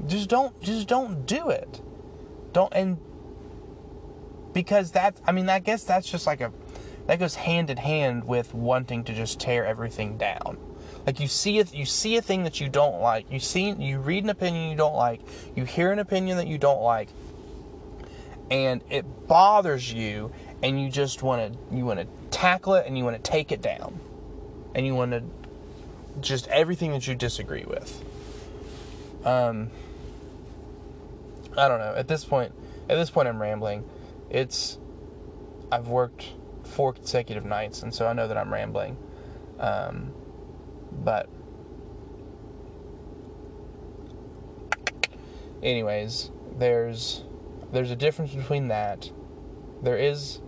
Just 0.06 0.30
don't 0.30 0.60
just 0.62 0.88
don't 0.88 1.26
do 1.26 1.50
it. 1.50 1.82
Don't 2.52 2.74
and 2.74 2.98
because 4.54 4.92
that 4.92 5.20
I 5.26 5.32
mean 5.32 5.50
I 5.50 5.60
guess 5.60 5.84
that's 5.84 6.10
just 6.10 6.28
like 6.28 6.42
a 6.42 6.52
that 7.08 7.20
goes 7.20 7.36
hand 7.36 7.70
in 7.70 7.78
hand 7.78 8.24
with 8.26 8.54
wanting 8.54 9.04
to 9.06 9.14
just 9.14 9.40
tear 9.40 9.66
everything 9.66 10.18
down. 10.18 10.58
Like 11.06 11.20
you 11.20 11.28
see 11.28 11.60
it 11.60 11.74
you 11.74 11.86
see 11.86 12.16
a 12.18 12.22
thing 12.22 12.44
that 12.44 12.60
you 12.62 12.70
don't 12.70 13.02
like. 13.02 13.32
You 13.32 13.40
see 13.40 13.72
you 13.72 14.00
read 14.00 14.24
an 14.24 14.30
opinion 14.30 14.70
you 14.70 14.78
don't 14.78 14.96
like. 14.96 15.22
You 15.56 15.66
hear 15.66 15.92
an 15.92 16.00
opinion 16.00 16.38
that 16.38 16.48
you 16.48 16.58
don't 16.58 16.82
like. 16.82 17.10
And 18.50 18.82
it 18.90 19.28
bothers 19.28 19.92
you 19.92 20.32
and 20.62 20.82
you 20.82 20.90
just 20.90 21.24
want 21.24 21.54
to 21.54 21.76
you 21.76 21.86
want 21.86 22.00
to 22.00 22.08
tackle 22.30 22.76
it 22.76 22.88
and 22.88 22.98
you 22.98 23.04
want 23.04 23.22
to 23.22 23.32
take 23.32 23.52
it 23.52 23.62
down. 23.62 24.00
And 24.76 24.86
you 24.86 24.96
want 24.96 25.12
to 25.12 25.24
just 26.22 26.48
everything 26.48 26.92
that 26.92 27.08
you 27.08 27.16
disagree 27.16 27.66
with. 27.66 28.04
Um 29.26 29.72
I 31.58 31.68
don't 31.68 31.80
know. 31.80 31.94
At 31.96 32.08
this 32.08 32.26
point, 32.26 32.52
at 32.90 32.96
this 32.96 33.10
point, 33.10 33.28
I'm 33.28 33.42
rambling. 33.42 33.88
It's 34.30 34.78
I've 35.72 35.88
worked 35.88 36.34
four 36.64 36.94
consecutive 36.94 37.46
nights, 37.46 37.84
and 37.84 37.94
so 37.94 38.08
I 38.08 38.14
know 38.14 38.28
that 38.28 38.38
I'm 38.38 38.52
rambling. 38.52 38.98
Um, 39.60 40.14
but, 41.04 41.30
anyways, 45.62 46.32
there's 46.58 47.24
there's 47.72 47.92
a 47.92 47.96
difference 47.96 48.34
between 48.34 48.68
that. 48.68 49.12
There 49.82 49.98
is 49.98 50.40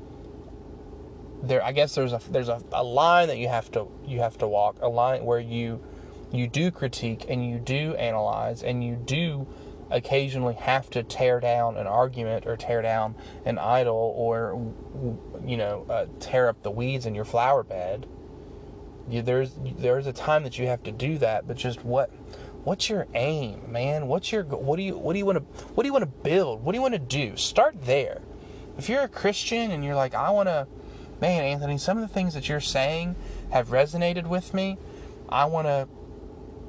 there. 1.41 1.63
I 1.63 1.71
guess 1.71 1.95
there's 1.95 2.13
a 2.13 2.21
there's 2.29 2.49
a, 2.49 2.61
a 2.71 2.83
line 2.83 3.27
that 3.27 3.37
you 3.37 3.47
have 3.47 3.71
to 3.71 3.87
you 4.05 4.19
have 4.19 4.37
to 4.39 4.47
walk. 4.47 4.77
A 4.81 4.87
line 4.87 5.25
where 5.25 5.39
you 5.39 5.81
you 6.31 6.47
do 6.47 6.71
critique 6.71 7.25
and 7.29 7.47
you 7.47 7.59
do 7.59 7.95
analyze 7.95 8.63
and 8.63 8.83
you 8.83 8.95
do 8.95 9.47
occasionally 9.91 10.55
have 10.55 10.89
to 10.89 11.03
tear 11.03 11.39
down 11.39 11.77
an 11.77 11.87
argument 11.87 12.45
or 12.47 12.57
tear 12.57 12.81
down 12.81 13.15
an 13.45 13.57
idol 13.57 14.13
or 14.17 14.73
you 15.45 15.57
know 15.57 15.85
uh, 15.89 16.05
tear 16.19 16.47
up 16.47 16.61
the 16.63 16.71
weeds 16.71 17.05
in 17.05 17.13
your 17.13 17.25
flower 17.25 17.63
bed 17.63 18.07
you, 19.09 19.21
there's 19.21 19.51
there's 19.77 20.07
a 20.07 20.13
time 20.13 20.43
that 20.43 20.57
you 20.57 20.67
have 20.67 20.83
to 20.83 20.91
do 20.91 21.17
that 21.19 21.47
but 21.47 21.57
just 21.57 21.83
what 21.83 22.09
what's 22.63 22.89
your 22.89 23.07
aim 23.13 23.71
man? 23.71 24.07
What's 24.07 24.31
your 24.31 24.43
what 24.43 24.77
do 24.77 24.83
you 24.83 24.97
what 24.97 25.13
do 25.13 25.19
you 25.19 25.25
want 25.25 25.37
to 25.37 25.63
what 25.73 25.83
do 25.83 25.87
you 25.87 25.93
want 25.93 26.03
to 26.03 26.23
build? 26.23 26.63
What 26.63 26.71
do 26.71 26.77
you 26.77 26.81
want 26.81 26.93
to 26.93 26.99
do? 26.99 27.37
Start 27.37 27.85
there. 27.85 28.21
If 28.77 28.89
you're 28.89 29.03
a 29.03 29.07
christian 29.07 29.71
and 29.71 29.85
you're 29.85 29.95
like 29.95 30.13
i 30.13 30.29
want 30.29 30.47
to 30.49 30.67
man 31.21 31.43
anthony 31.43 31.77
some 31.77 31.97
of 31.97 32.07
the 32.07 32.13
things 32.13 32.33
that 32.33 32.49
you're 32.49 32.59
saying 32.59 33.15
have 33.51 33.69
resonated 33.69 34.27
with 34.27 34.53
me. 34.53 34.77
I 35.29 35.45
want 35.45 35.67
to 35.67 35.87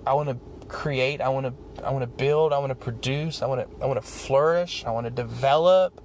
i 0.06 0.12
want 0.12 0.28
to 0.28 0.66
create 0.68 1.20
i 1.20 1.28
want 1.28 1.46
to 1.46 1.54
I 1.84 1.90
want 1.90 2.02
to 2.02 2.06
build, 2.06 2.52
I 2.52 2.58
want 2.58 2.70
to 2.70 2.74
produce, 2.74 3.42
I 3.42 3.46
want 3.46 3.60
to 3.60 3.84
I 3.84 3.86
want 3.86 4.00
to 4.00 4.06
flourish, 4.06 4.84
I 4.84 4.90
want 4.90 5.06
to 5.06 5.10
develop. 5.10 6.00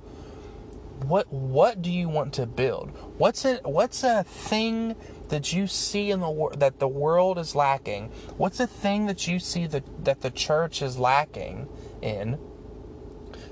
What 1.04 1.32
what 1.32 1.82
do 1.82 1.92
you 1.92 2.10
want 2.10 2.34
to 2.34 2.46
build? 2.46 2.92
What's 3.18 3.46
it 3.46 3.66
what's 3.66 4.04
a 4.04 4.24
thing 4.24 4.96
that 5.32 5.54
you 5.54 5.66
see 5.66 6.12
in 6.12 6.20
the 6.20 6.30
world 6.30 6.60
that 6.60 6.80
the 6.80 6.88
world 6.88 7.40
is 7.40 7.56
lacking? 7.56 8.12
What's 8.38 8.60
a 8.60 8.68
thing 8.68 9.08
that 9.08 9.28
you 9.28 9.40
see 9.40 9.66
that 9.68 10.06
that 10.06 10.22
the 10.22 10.30
church 10.30 10.82
is 10.82 11.00
lacking 11.00 11.68
in? 12.02 12.38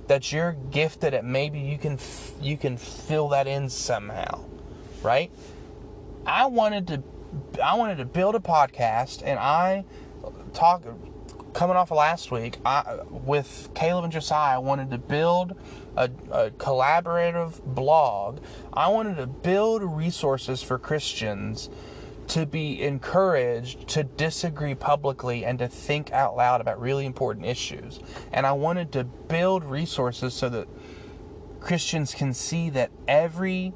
That 0.08 0.32
you're 0.32 0.58
gifted 0.72 1.14
at 1.14 1.26
maybe 1.26 1.60
you 1.60 1.78
can 1.78 1.98
you 2.42 2.58
can 2.58 2.78
fill 2.78 3.30
that 3.30 3.48
in 3.48 3.70
somehow, 3.70 4.44
right? 5.02 5.32
I 6.26 6.46
wanted 6.48 6.88
to 6.88 7.04
I 7.64 7.76
wanted 7.76 7.98
to 7.98 8.06
build 8.06 8.36
a 8.36 8.40
podcast 8.40 9.22
and 9.24 9.40
I 9.40 9.86
talk 10.54 10.84
coming 11.54 11.76
off 11.76 11.92
of 11.92 11.98
last 11.98 12.32
week, 12.32 12.58
I, 12.66 13.00
with 13.10 13.70
Caleb 13.74 14.06
and 14.06 14.14
Josiah, 14.14 14.56
I 14.56 14.60
wanted 14.60 14.92
to 14.92 14.98
build 14.98 15.56
a, 15.96 16.10
a, 16.32 16.52
collaborative 16.52 17.64
blog. 17.64 18.40
I 18.74 18.90
wanted 18.90 19.18
to 19.18 19.28
build 19.28 19.84
resources 19.84 20.62
for 20.62 20.78
Christians 20.78 21.70
to 22.28 22.46
be 22.46 22.82
encouraged 22.84 23.88
to 23.88 24.04
disagree 24.04 24.76
publicly 24.76 25.44
and 25.44 25.58
to 25.60 25.68
think 25.68 26.12
out 26.12 26.38
loud 26.38 26.62
about 26.62 26.80
really 26.80 27.06
important 27.06 27.46
issues. 27.46 28.00
And 28.32 28.46
I 28.46 28.52
wanted 28.52 28.92
to 28.94 29.04
build 29.04 29.64
resources 29.64 30.34
so 30.34 30.48
that 30.50 30.68
Christians 31.60 32.14
can 32.14 32.34
see 32.34 32.70
that 32.70 32.92
every 33.08 33.74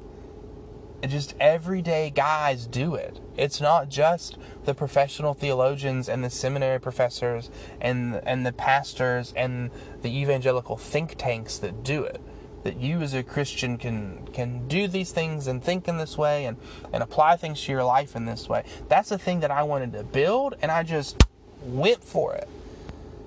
just 1.06 1.34
everyday 1.38 2.10
guys 2.10 2.66
do 2.66 2.94
it. 2.94 3.20
It's 3.36 3.60
not 3.60 3.88
just 3.88 4.38
the 4.64 4.74
professional 4.74 5.34
theologians 5.34 6.08
and 6.08 6.22
the 6.22 6.30
seminary 6.30 6.80
professors 6.80 7.50
and 7.80 8.20
and 8.26 8.46
the 8.46 8.52
pastors 8.52 9.32
and 9.36 9.70
the 10.02 10.16
evangelical 10.16 10.76
think 10.76 11.16
tanks 11.16 11.58
that 11.58 11.82
do 11.82 12.04
it. 12.04 12.20
That 12.62 12.76
you 12.76 13.02
as 13.02 13.12
a 13.12 13.22
Christian 13.22 13.76
can 13.76 14.28
can 14.32 14.68
do 14.68 14.88
these 14.88 15.12
things 15.12 15.46
and 15.46 15.62
think 15.62 15.88
in 15.88 15.98
this 15.98 16.16
way 16.16 16.46
and, 16.46 16.56
and 16.92 17.02
apply 17.02 17.36
things 17.36 17.62
to 17.64 17.72
your 17.72 17.84
life 17.84 18.16
in 18.16 18.24
this 18.24 18.48
way. 18.48 18.64
That's 18.88 19.08
the 19.08 19.18
thing 19.18 19.40
that 19.40 19.50
I 19.50 19.62
wanted 19.64 19.92
to 19.92 20.04
build 20.04 20.54
and 20.62 20.70
I 20.70 20.82
just 20.82 21.22
went 21.62 22.02
for 22.02 22.34
it. 22.34 22.48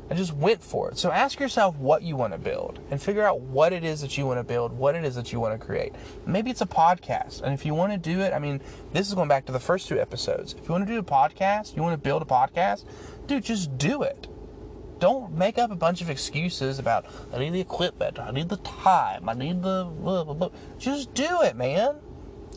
I 0.10 0.14
just 0.14 0.34
went 0.34 0.64
for 0.64 0.90
it. 0.90 0.98
So 0.98 1.12
ask 1.12 1.40
yourself 1.40 1.76
what 1.78 2.02
you 2.02 2.16
want 2.16 2.32
to 2.34 2.40
build 2.40 2.80
and 2.92 3.02
figure 3.02 3.24
out 3.24 3.42
what 3.42 3.74
it 3.74 3.84
is 3.84 4.00
that 4.02 4.18
you 4.18 4.26
want 4.26 4.40
to 4.40 4.44
build, 4.44 4.72
what 4.72 4.96
it 4.96 5.04
is 5.04 5.16
that 5.16 5.34
you 5.34 5.40
want 5.40 5.60
to 5.60 5.66
create. 5.66 5.94
Maybe 6.26 6.50
it's 6.50 6.62
a 6.62 6.66
podcast. 6.66 7.42
And 7.42 7.54
if 7.54 7.66
you 7.66 7.74
want 7.74 7.92
to 7.92 7.98
do 7.98 8.22
it, 8.22 8.34
I 8.34 8.40
mean, 8.40 8.62
this 8.94 9.08
is 9.08 9.14
going 9.14 9.28
back 9.28 9.46
to 9.48 9.52
the 9.52 9.60
first 9.60 9.88
two 9.90 10.00
episodes. 10.00 10.54
If 10.54 10.68
you 10.68 10.72
want 10.72 10.88
to 10.88 10.94
do 10.94 11.00
a 11.00 11.04
podcast, 11.04 11.76
you 11.76 11.82
want 11.82 11.94
to 11.94 11.98
build 11.98 12.22
a 12.22 12.26
podcast, 12.26 12.86
dude, 13.28 13.44
just 13.44 13.78
do 13.78 14.04
it. 14.04 14.28
Don't 15.00 15.34
make 15.34 15.58
up 15.58 15.72
a 15.72 15.76
bunch 15.76 16.02
of 16.02 16.10
excuses 16.10 16.80
about 16.80 17.06
I 17.34 17.40
need 17.40 17.52
the 17.52 17.60
equipment, 17.60 18.18
I 18.18 18.32
need 18.32 18.50
the 18.50 18.58
time, 18.58 19.30
I 19.30 19.34
need 19.34 19.62
the 19.62 19.84
blah, 19.84 20.24
blah, 20.24 20.34
blah. 20.34 20.50
just 20.80 21.14
do 21.14 21.42
it, 21.44 21.56
man. 21.56 21.98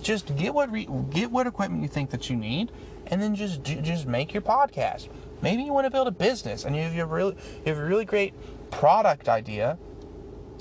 Just 0.00 0.34
get 0.36 0.54
what 0.54 0.72
re- 0.72 0.88
get 1.10 1.30
what 1.30 1.46
equipment 1.46 1.82
you 1.82 1.88
think 1.88 2.10
that 2.10 2.30
you 2.30 2.36
need 2.36 2.72
and 3.08 3.20
then 3.20 3.34
just 3.34 3.62
do, 3.62 3.74
just 3.82 4.06
make 4.06 4.32
your 4.32 4.40
podcast. 4.40 5.08
Maybe 5.42 5.62
you 5.62 5.72
want 5.72 5.86
to 5.86 5.90
build 5.90 6.08
a 6.08 6.12
business 6.12 6.64
and 6.64 6.76
you 6.76 6.82
have 6.82 6.96
a 6.96 7.06
really 7.06 7.36
you 7.64 7.72
have 7.72 7.78
a 7.78 7.84
really 7.84 8.04
great 8.04 8.34
product 8.70 9.28
idea 9.28 9.78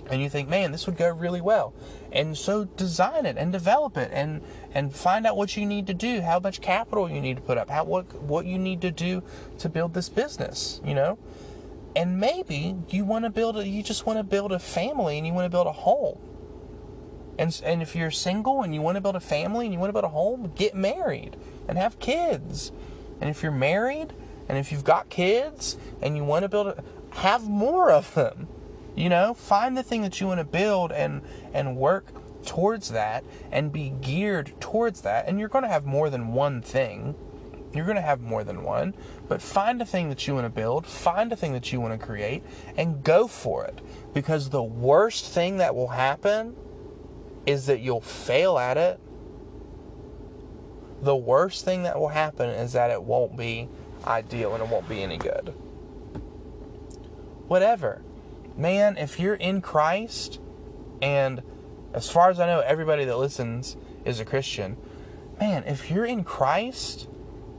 and 0.10 0.22
you 0.22 0.30
think, 0.30 0.50
man, 0.50 0.72
this 0.72 0.88
would 0.88 0.98
go 0.98 1.10
really 1.10 1.42
well. 1.42 1.74
And 2.12 2.36
so 2.38 2.66
design 2.66 3.26
it 3.26 3.38
and 3.38 3.52
develop 3.52 3.98
it 3.98 4.10
and 4.12 4.42
and 4.74 4.94
find 4.94 5.26
out 5.28 5.38
what 5.38 5.56
you 5.56 5.66
need 5.66 5.88
to 5.88 5.94
do, 5.94 6.22
how 6.22 6.40
much 6.40 6.62
capital 6.62 7.10
you 7.10 7.22
need 7.22 7.38
to 7.38 7.42
put 7.42 7.58
up, 7.58 7.70
how 7.70 7.84
what 7.84 8.14
what 8.22 8.46
you 8.46 8.58
need 8.58 8.82
to 8.82 8.92
do 8.92 9.24
to 9.60 9.70
build 9.70 9.94
this 9.94 10.10
business, 10.10 10.82
you 10.84 10.96
know? 10.96 11.18
And 11.96 12.20
maybe 12.20 12.76
you 12.90 13.06
want 13.06 13.26
to 13.26 13.30
build 13.30 13.58
a 13.58 13.68
you 13.68 13.84
just 13.84 14.06
want 14.06 14.18
to 14.18 14.24
build 14.24 14.52
a 14.52 14.60
family 14.60 15.18
and 15.18 15.28
you 15.28 15.34
want 15.34 15.46
to 15.46 15.50
build 15.50 15.68
a 15.68 15.72
home. 15.72 16.18
And 17.38 17.62
and 17.64 17.82
if 17.82 17.96
you're 17.96 18.12
single 18.12 18.64
and 18.64 18.74
you 18.74 18.82
want 18.82 18.96
to 18.96 19.02
build 19.02 19.16
a 19.16 19.22
family 19.22 19.66
and 19.66 19.74
you 19.74 19.80
want 19.80 19.90
to 19.90 19.94
build 19.94 20.06
a 20.06 20.10
home, 20.10 20.52
get 20.56 20.76
married 20.76 21.38
and 21.68 21.78
have 21.78 22.00
kids. 22.00 22.72
And 23.22 23.30
if 23.30 23.44
you're 23.44 23.52
married, 23.52 24.14
and 24.50 24.58
if 24.58 24.72
you've 24.72 24.84
got 24.84 25.10
kids 25.10 25.78
and 26.02 26.18
you 26.18 26.24
want 26.24 26.44
to 26.44 26.50
build 26.50 26.68
it, 26.68 26.80
have 27.12 27.48
more 27.48 27.92
of 27.92 28.14
them. 28.16 28.48
You 28.96 29.08
know, 29.08 29.34
find 29.34 29.78
the 29.78 29.84
thing 29.84 30.02
that 30.02 30.20
you 30.20 30.28
want 30.28 30.40
to 30.40 30.44
build 30.44 30.92
and 30.92 31.22
and 31.54 31.78
work 31.78 32.08
towards 32.46 32.90
that 32.90 33.24
and 33.52 33.72
be 33.72 33.94
geared 34.02 34.60
towards 34.60 35.02
that. 35.02 35.28
And 35.28 35.40
you're 35.40 35.50
going 35.50 35.64
to 35.64 35.70
have 35.70 35.86
more 35.86 36.10
than 36.10 36.34
one 36.34 36.62
thing. 36.62 37.16
You're 37.74 37.86
going 37.86 37.98
to 37.98 38.02
have 38.02 38.20
more 38.20 38.44
than 38.44 38.64
one, 38.64 38.96
but 39.28 39.44
find 39.44 39.80
a 39.80 39.86
thing 39.86 40.10
that 40.10 40.28
you 40.28 40.34
want 40.34 40.46
to 40.46 40.50
build, 40.50 40.88
find 40.88 41.32
a 41.32 41.36
thing 41.36 41.54
that 41.54 41.72
you 41.72 41.80
want 41.80 42.00
to 42.00 42.04
create, 42.04 42.44
and 42.76 43.04
go 43.04 43.28
for 43.28 43.64
it. 43.66 43.80
Because 44.12 44.50
the 44.50 44.64
worst 44.64 45.26
thing 45.26 45.58
that 45.58 45.76
will 45.76 45.90
happen 45.90 46.56
is 47.46 47.68
that 47.68 47.80
you'll 47.80 48.02
fail 48.02 48.58
at 48.58 48.78
it. 48.78 49.00
The 51.04 51.16
worst 51.16 51.64
thing 51.64 51.84
that 51.84 52.00
will 52.00 52.10
happen 52.10 52.50
is 52.50 52.74
that 52.74 52.90
it 52.90 53.04
won't 53.04 53.38
be 53.38 53.70
ideal 54.10 54.54
and 54.54 54.64
it 54.64 54.70
won't 54.70 54.90
be 54.90 55.04
any 55.04 55.18
good. 55.18 55.54
Whatever. 57.48 58.02
Man, 58.58 58.98
if 58.98 59.20
you're 59.20 59.36
in 59.36 59.62
Christ, 59.62 60.40
and 61.02 61.42
as 61.94 62.10
far 62.10 62.30
as 62.30 62.40
I 62.40 62.46
know, 62.46 62.60
everybody 62.60 63.06
that 63.06 63.18
listens 63.18 63.78
is 64.04 64.20
a 64.20 64.26
Christian, 64.26 64.78
man, 65.40 65.64
if 65.66 65.90
you're 65.90 66.06
in 66.06 66.24
Christ 66.24 67.08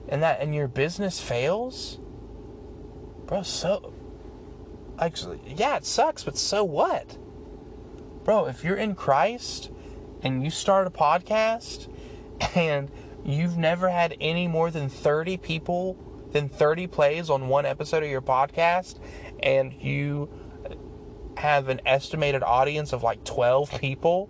and 0.09 0.22
that 0.22 0.40
and 0.40 0.55
your 0.55 0.68
business 0.68 1.20
fails, 1.20 1.98
bro, 3.26 3.42
so 3.42 3.92
actually, 4.98 5.40
yeah, 5.46 5.76
it 5.76 5.86
sucks, 5.86 6.24
but 6.24 6.36
so 6.36 6.64
what? 6.64 7.16
Bro, 8.24 8.46
if 8.46 8.62
you're 8.62 8.76
in 8.76 8.94
Christ 8.94 9.70
and 10.22 10.44
you 10.44 10.51
start 10.51 10.86
a 10.86 10.90
podcast 10.90 11.88
and 12.55 12.90
you've 13.24 13.57
never 13.57 13.88
had 13.88 14.16
any 14.20 14.46
more 14.46 14.70
than 14.70 14.88
30 14.88 15.38
people 15.38 15.96
than 16.33 16.49
30 16.49 16.87
plays 16.87 17.31
on 17.31 17.49
one 17.49 17.66
episode 17.66 18.03
of 18.03 18.11
your 18.11 18.22
podcast 18.22 18.99
and 19.43 19.72
you 19.74 20.28
have 21.37 21.68
an 21.68 21.81
estimated 21.87 22.43
audience 22.43 22.93
of 22.93 23.03
like 23.03 23.24
12 23.24 23.81
people, 23.81 24.28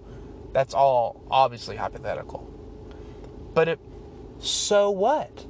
that's 0.53 0.74
all 0.74 1.22
obviously 1.30 1.76
hypothetical. 1.76 2.48
But 3.55 3.68
it 3.68 3.80
so 4.38 4.90
what? 4.90 5.46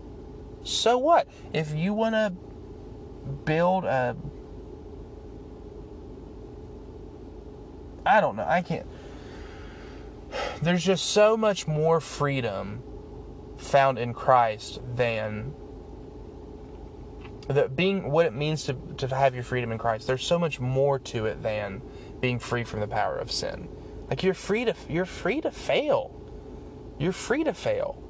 So 0.64 0.98
what? 0.98 1.28
If 1.52 1.74
you 1.74 1.94
want 1.94 2.14
to 2.14 2.32
build 3.44 3.84
a 3.84 4.16
I 8.04 8.20
don't 8.20 8.36
know. 8.36 8.46
I 8.48 8.62
can't 8.62 8.86
there's 10.62 10.84
just 10.84 11.06
so 11.06 11.36
much 11.36 11.66
more 11.66 12.00
freedom 12.00 12.82
found 13.56 13.98
in 13.98 14.14
Christ 14.14 14.80
than 14.94 15.54
that 17.54 17.74
being 17.74 18.10
what 18.10 18.26
it 18.26 18.32
means 18.32 18.64
to, 18.64 18.74
to 18.98 19.14
have 19.14 19.34
your 19.34 19.44
freedom 19.44 19.72
in 19.72 19.78
Christ. 19.78 20.06
There's 20.06 20.24
so 20.24 20.38
much 20.38 20.60
more 20.60 20.98
to 21.00 21.26
it 21.26 21.42
than 21.42 21.82
being 22.20 22.38
free 22.38 22.64
from 22.64 22.80
the 22.80 22.86
power 22.86 23.16
of 23.16 23.32
sin. 23.32 23.68
Like 24.08 24.22
you're 24.22 24.34
free 24.34 24.64
to 24.64 24.74
you're 24.88 25.04
free 25.04 25.40
to 25.40 25.50
fail. 25.50 26.16
You're 26.98 27.12
free 27.12 27.44
to 27.44 27.54
fail. 27.54 28.02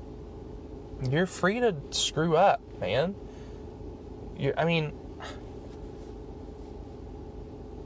You're 1.11 1.27
free 1.27 1.61
to 1.61 1.75
screw 1.91 2.37
up, 2.37 2.61
man. 2.81 3.15
You're 4.39 4.59
I 4.59 4.65
mean 4.65 4.93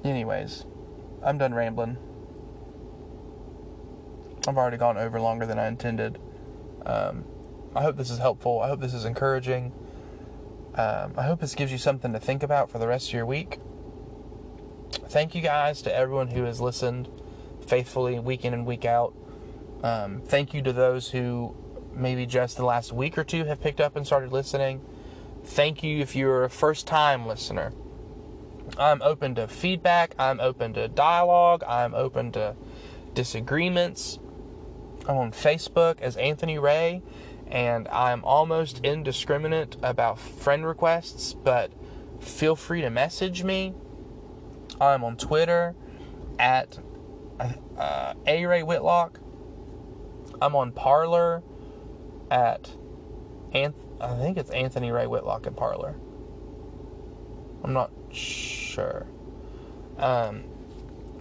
anyways, 0.05 0.65
I'm 1.23 1.39
done 1.39 1.55
rambling. 1.55 1.99
I've 4.47 4.59
already 4.59 4.77
gone 4.77 4.99
over 4.99 5.21
longer 5.21 5.47
than 5.47 5.59
I 5.59 5.69
intended. 5.69 6.19
Um, 6.85 7.25
I 7.75 7.83
hope 7.83 7.97
this 7.97 8.11
is 8.11 8.19
helpful. 8.19 8.61
I 8.61 8.69
hope 8.69 8.81
this 8.81 8.93
is 8.93 9.05
encouraging. 9.05 9.73
Um, 10.77 11.15
I 11.17 11.23
hope 11.23 11.41
this 11.41 11.55
gives 11.55 11.71
you 11.71 11.79
something 11.79 12.13
to 12.13 12.21
think 12.21 12.43
about 12.43 12.71
for 12.71 12.79
the 12.79 12.89
rest 12.89 13.09
of 13.09 13.15
your 13.15 13.27
week. 13.27 13.61
Thank 15.09 15.35
you 15.35 15.41
guys 15.41 15.83
to 15.83 15.95
everyone 15.95 16.29
who 16.29 16.45
has 16.45 16.61
listened 16.61 17.09
faithfully 17.67 18.19
week 18.19 18.45
in 18.45 18.53
and 18.53 18.67
week 18.67 18.85
out. 18.85 19.15
Um, 19.83 20.23
thank 20.25 20.53
you 20.53 20.63
to 20.63 20.73
those 20.73 21.11
who 21.11 21.55
maybe 21.95 22.27
just 22.27 22.57
the 22.57 22.65
last 22.65 22.93
week 22.93 23.17
or 23.17 23.25
two 23.25 23.45
have 23.45 23.61
picked 23.61 23.81
up 23.81 23.95
and 23.95 24.05
started 24.05 24.33
listening. 24.33 24.81
Thank 25.45 25.83
you 25.83 26.01
if 26.01 26.17
you're 26.17 26.45
a 26.45 26.51
first 26.51 26.87
time 26.87 27.27
listener. 27.27 27.73
I'm 28.79 29.03
open 29.03 29.35
to 29.37 29.47
feedback, 29.47 30.15
I'm 30.19 30.41
open 30.41 30.73
to 30.75 30.89
dialogue, 30.89 31.63
I'm 31.69 31.95
open 31.95 32.33
to 32.33 32.57
disagreements. 33.13 34.19
I'm 35.07 35.17
on 35.17 35.33
Facebook 35.33 36.01
as 36.01 36.17
Anthony 36.17 36.59
Ray 36.59 37.03
and 37.55 37.87
I'm 37.87 38.25
almost 38.25 38.81
indiscriminate 38.85 39.77
about 39.81 40.19
friend 40.19 40.67
requests, 40.67 41.35
but 41.35 41.71
feel 42.21 42.57
free 42.57 42.81
to 42.81 42.91
message 42.91 43.45
me. 43.45 43.75
I'm 44.81 45.05
on 45.05 45.17
Twitter 45.17 45.77
at 46.37 46.81
uh, 47.79 48.15
A 48.27 48.45
Ray 48.47 48.65
Whitlock. 48.65 49.21
I'm 50.43 50.57
on 50.57 50.73
Parler 50.73 51.45
at 52.29 52.73
Anth- 53.55 54.01
I 54.01 54.17
think 54.19 54.37
it's 54.37 54.51
Anthony 54.51 54.91
Ray 54.91 55.07
Whitlock 55.07 55.47
at 55.47 55.55
Parler. 55.55 55.95
I'm 57.63 57.73
not 57.73 57.93
sure. 58.11 59.07
Um, 59.97 60.43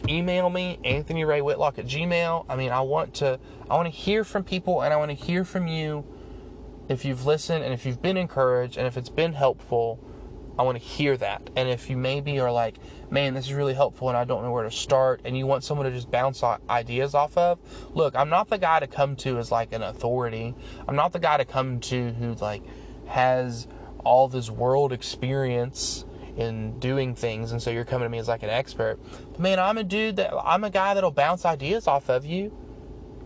email 0.10 0.50
me 0.50 0.80
Anthony 0.84 1.26
Ray 1.26 1.42
Whitlock 1.42 1.78
at 1.78 1.86
Gmail. 1.86 2.48
I 2.50 2.56
mean, 2.56 2.72
I 2.72 2.82
want 2.82 3.14
to 3.16 3.40
I 3.70 3.76
want 3.76 3.86
to 3.86 3.92
hear 3.92 4.24
from 4.24 4.44
people 4.44 4.82
and 4.82 4.92
I 4.92 4.98
want 4.98 5.12
to 5.12 5.26
hear 5.26 5.46
from 5.46 5.68
you 5.68 6.04
if 6.90 7.06
you've 7.06 7.26
listened 7.26 7.64
and 7.64 7.74
if 7.74 7.86
you've 7.86 8.02
been 8.02 8.18
encouraged 8.18 8.78
and 8.78 8.88
if 8.88 8.98
it's 8.98 9.10
been 9.10 9.34
helpful, 9.34 10.00
I 10.58 10.64
want 10.64 10.78
to 10.78 10.84
hear 10.84 11.18
that. 11.18 11.50
And 11.56 11.68
if 11.70 11.90
you 11.90 11.98
maybe 11.98 12.40
are 12.40 12.52
like, 12.52 12.76
man, 13.10 13.34
this 13.34 13.46
is 13.46 13.54
really 13.54 13.74
helpful 13.74 14.10
and 14.10 14.18
I 14.18 14.24
don't 14.24 14.44
know 14.44 14.52
where 14.52 14.64
to 14.64 14.72
start, 14.72 15.22
and 15.26 15.38
you 15.38 15.48
want 15.48 15.64
someone 15.64 15.86
to 15.86 15.92
just 15.92 16.12
bounce 16.12 16.44
ideas 16.70 17.16
off 17.16 17.38
of, 17.38 17.60
look, 17.94 18.16
I'm 18.16 18.30
not 18.30 18.50
the 18.50 18.58
guy 18.58 18.80
to 18.80 18.88
come 18.88 19.16
to 19.18 19.40
as 19.40 19.52
like 19.52 19.74
an 19.74 19.82
authority. 19.82 20.54
I'm 20.88 20.96
not 20.96 21.12
the 21.12 21.20
guy 21.20 21.38
to 21.38 21.46
come 21.46 21.80
to 21.82 22.12
who 22.14 22.36
like 22.36 22.64
has 23.08 23.68
all 24.04 24.28
this 24.28 24.50
world 24.50 24.94
experience 24.94 26.06
in 26.36 26.80
doing 26.80 27.16
things, 27.16 27.52
and 27.52 27.62
so 27.62 27.70
you're 27.70 27.86
coming 27.86 28.06
to 28.06 28.10
me 28.10 28.18
as 28.18 28.28
like 28.28 28.44
an 28.44 28.50
expert. 28.50 29.00
But 29.32 29.40
man, 29.40 29.60
I'm 29.60 29.78
a 29.78 29.84
dude 29.84 30.16
that 30.18 30.34
I'm 30.34 30.64
a 30.64 30.70
guy 30.70 30.94
that'll 30.94 31.12
bounce 31.12 31.46
ideas 31.46 31.88
off 31.88 32.10
of 32.10 32.26
you. 32.26 32.56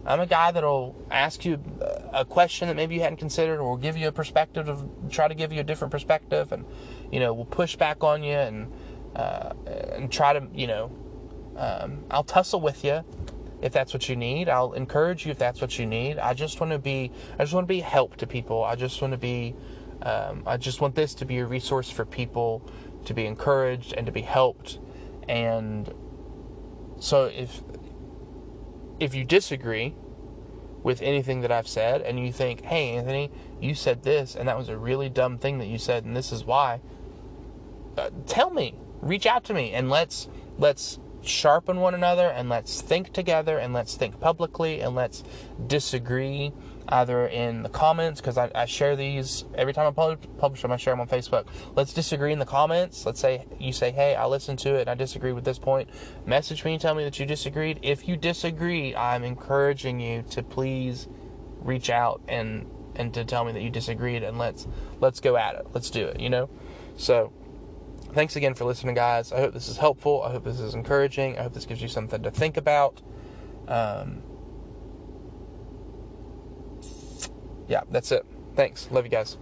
I'm 0.05 0.19
a 0.19 0.25
guy 0.25 0.51
that'll 0.51 0.95
ask 1.09 1.43
you 1.45 1.59
uh, 1.81 1.96
a 2.17 2.25
question 2.25 2.67
that 2.67 2.75
maybe 2.75 2.95
you 2.95 3.01
hadn't 3.01 3.17
considered, 3.17 3.59
or 3.59 3.69
will 3.69 3.77
give 3.77 3.95
you 3.95 4.07
a 4.07 4.11
perspective 4.11 4.67
of 4.67 4.89
try 5.09 5.27
to 5.27 5.35
give 5.35 5.53
you 5.53 5.61
a 5.61 5.63
different 5.63 5.91
perspective, 5.91 6.51
and 6.51 6.65
you 7.11 7.19
know, 7.19 7.33
we'll 7.33 7.45
push 7.45 7.75
back 7.75 8.03
on 8.03 8.23
you 8.23 8.33
and 8.33 8.71
uh, 9.15 9.53
and 9.95 10.11
try 10.11 10.33
to 10.33 10.47
you 10.53 10.67
know, 10.67 10.91
um, 11.55 12.03
I'll 12.09 12.23
tussle 12.23 12.59
with 12.59 12.83
you 12.83 13.03
if 13.61 13.71
that's 13.71 13.93
what 13.93 14.09
you 14.09 14.15
need. 14.15 14.49
I'll 14.49 14.73
encourage 14.73 15.25
you 15.25 15.31
if 15.31 15.37
that's 15.37 15.61
what 15.61 15.77
you 15.77 15.85
need. 15.85 16.17
I 16.17 16.33
just 16.33 16.59
want 16.59 16.71
to 16.71 16.79
be 16.79 17.11
I 17.37 17.43
just 17.43 17.53
want 17.53 17.67
to 17.67 17.73
be 17.73 17.81
help 17.81 18.17
to 18.17 18.27
people. 18.27 18.63
I 18.63 18.75
just 18.75 19.01
want 19.01 19.11
to 19.11 19.17
be 19.17 19.55
um, 20.01 20.43
I 20.45 20.57
just 20.57 20.81
want 20.81 20.95
this 20.95 21.13
to 21.15 21.25
be 21.25 21.37
a 21.39 21.45
resource 21.45 21.89
for 21.89 22.05
people 22.05 22.67
to 23.05 23.13
be 23.13 23.25
encouraged 23.25 23.93
and 23.93 24.05
to 24.05 24.11
be 24.11 24.21
helped. 24.21 24.79
And 25.29 25.93
so 26.99 27.25
if 27.25 27.61
if 28.99 29.13
you 29.13 29.23
disagree 29.23 29.93
with 30.87 31.01
anything 31.01 31.41
that 31.41 31.51
I've 31.51 31.67
said 31.67 32.01
and 32.01 32.17
you 32.17 32.31
think, 32.31 32.61
hey, 32.61 32.91
Anthony, 32.95 33.29
you 33.59 33.75
said 33.75 34.03
this 34.03 34.37
and 34.37 34.47
that 34.47 34.57
was 34.57 34.69
a 34.69 34.77
really 34.77 35.09
dumb 35.09 35.37
thing 35.37 35.57
that 35.57 35.65
you 35.65 35.77
said 35.77 36.05
and 36.05 36.15
this 36.15 36.31
is 36.31 36.45
why, 36.45 36.79
uh, 37.97 38.09
tell 38.25 38.49
me, 38.51 38.73
reach 39.01 39.25
out 39.25 39.43
to 39.43 39.53
me 39.53 39.73
and 39.73 39.89
let's 39.89 40.29
let's 40.57 40.97
sharpen 41.21 41.81
one 41.81 41.93
another 41.93 42.29
and 42.29 42.47
let's 42.47 42.81
think 42.81 43.11
together 43.11 43.57
and 43.57 43.73
let's 43.73 43.97
think 43.97 44.21
publicly 44.21 44.79
and 44.79 44.95
let's 44.95 45.25
disagree 45.67 46.53
either 46.89 47.27
in 47.27 47.63
the 47.63 47.69
comments 47.69 48.21
because 48.21 48.37
I, 48.37 48.49
I, 48.55 48.65
share 48.65 48.95
these 48.95 49.45
every 49.55 49.73
time 49.73 49.87
I 49.87 50.15
publish 50.39 50.61
them. 50.61 50.71
I 50.71 50.77
share 50.77 50.93
them 50.93 51.01
on 51.01 51.07
Facebook. 51.07 51.47
Let's 51.75 51.93
disagree 51.93 52.31
in 52.31 52.39
the 52.39 52.45
comments. 52.45 53.05
Let's 53.05 53.19
say 53.19 53.45
you 53.59 53.73
say, 53.73 53.91
"Hey, 53.91 54.15
I 54.15 54.25
listened 54.25 54.59
to 54.59 54.75
it 54.75 54.81
and 54.81 54.89
I 54.89 54.95
disagree 54.95 55.33
with 55.33 55.43
this 55.43 55.59
point." 55.59 55.89
Message 56.25 56.63
me 56.63 56.73
and 56.73 56.81
tell 56.81 56.95
me 56.95 57.03
that 57.03 57.19
you 57.19 57.25
disagreed. 57.25 57.79
If 57.81 58.07
you 58.07 58.15
disagree, 58.15 58.95
I'm 58.95 59.23
encouraging 59.23 59.99
you 59.99 60.23
to 60.31 60.43
please 60.43 61.07
reach 61.59 61.89
out 61.89 62.21
and 62.27 62.69
and 62.95 63.13
to 63.13 63.25
tell 63.25 63.45
me 63.45 63.51
that 63.51 63.61
you 63.61 63.69
disagreed 63.69 64.23
and 64.23 64.37
let's 64.37 64.67
let's 64.99 65.19
go 65.19 65.35
at 65.37 65.55
it. 65.55 65.67
Let's 65.73 65.89
do 65.89 66.05
it. 66.07 66.19
You 66.19 66.29
know. 66.29 66.49
So, 66.95 67.31
thanks 68.13 68.35
again 68.35 68.55
for 68.55 68.65
listening, 68.65 68.95
guys. 68.95 69.31
I 69.31 69.39
hope 69.39 69.53
this 69.53 69.67
is 69.67 69.77
helpful. 69.77 70.23
I 70.23 70.31
hope 70.31 70.43
this 70.43 70.59
is 70.59 70.73
encouraging. 70.73 71.37
I 71.37 71.43
hope 71.43 71.53
this 71.53 71.65
gives 71.65 71.81
you 71.81 71.87
something 71.87 72.23
to 72.23 72.31
think 72.31 72.57
about. 72.57 73.01
Um, 73.67 74.23
yeah, 77.67 77.81
that's 77.91 78.11
it. 78.11 78.25
Thanks. 78.55 78.89
Love 78.91 79.05
you 79.05 79.11
guys. 79.11 79.37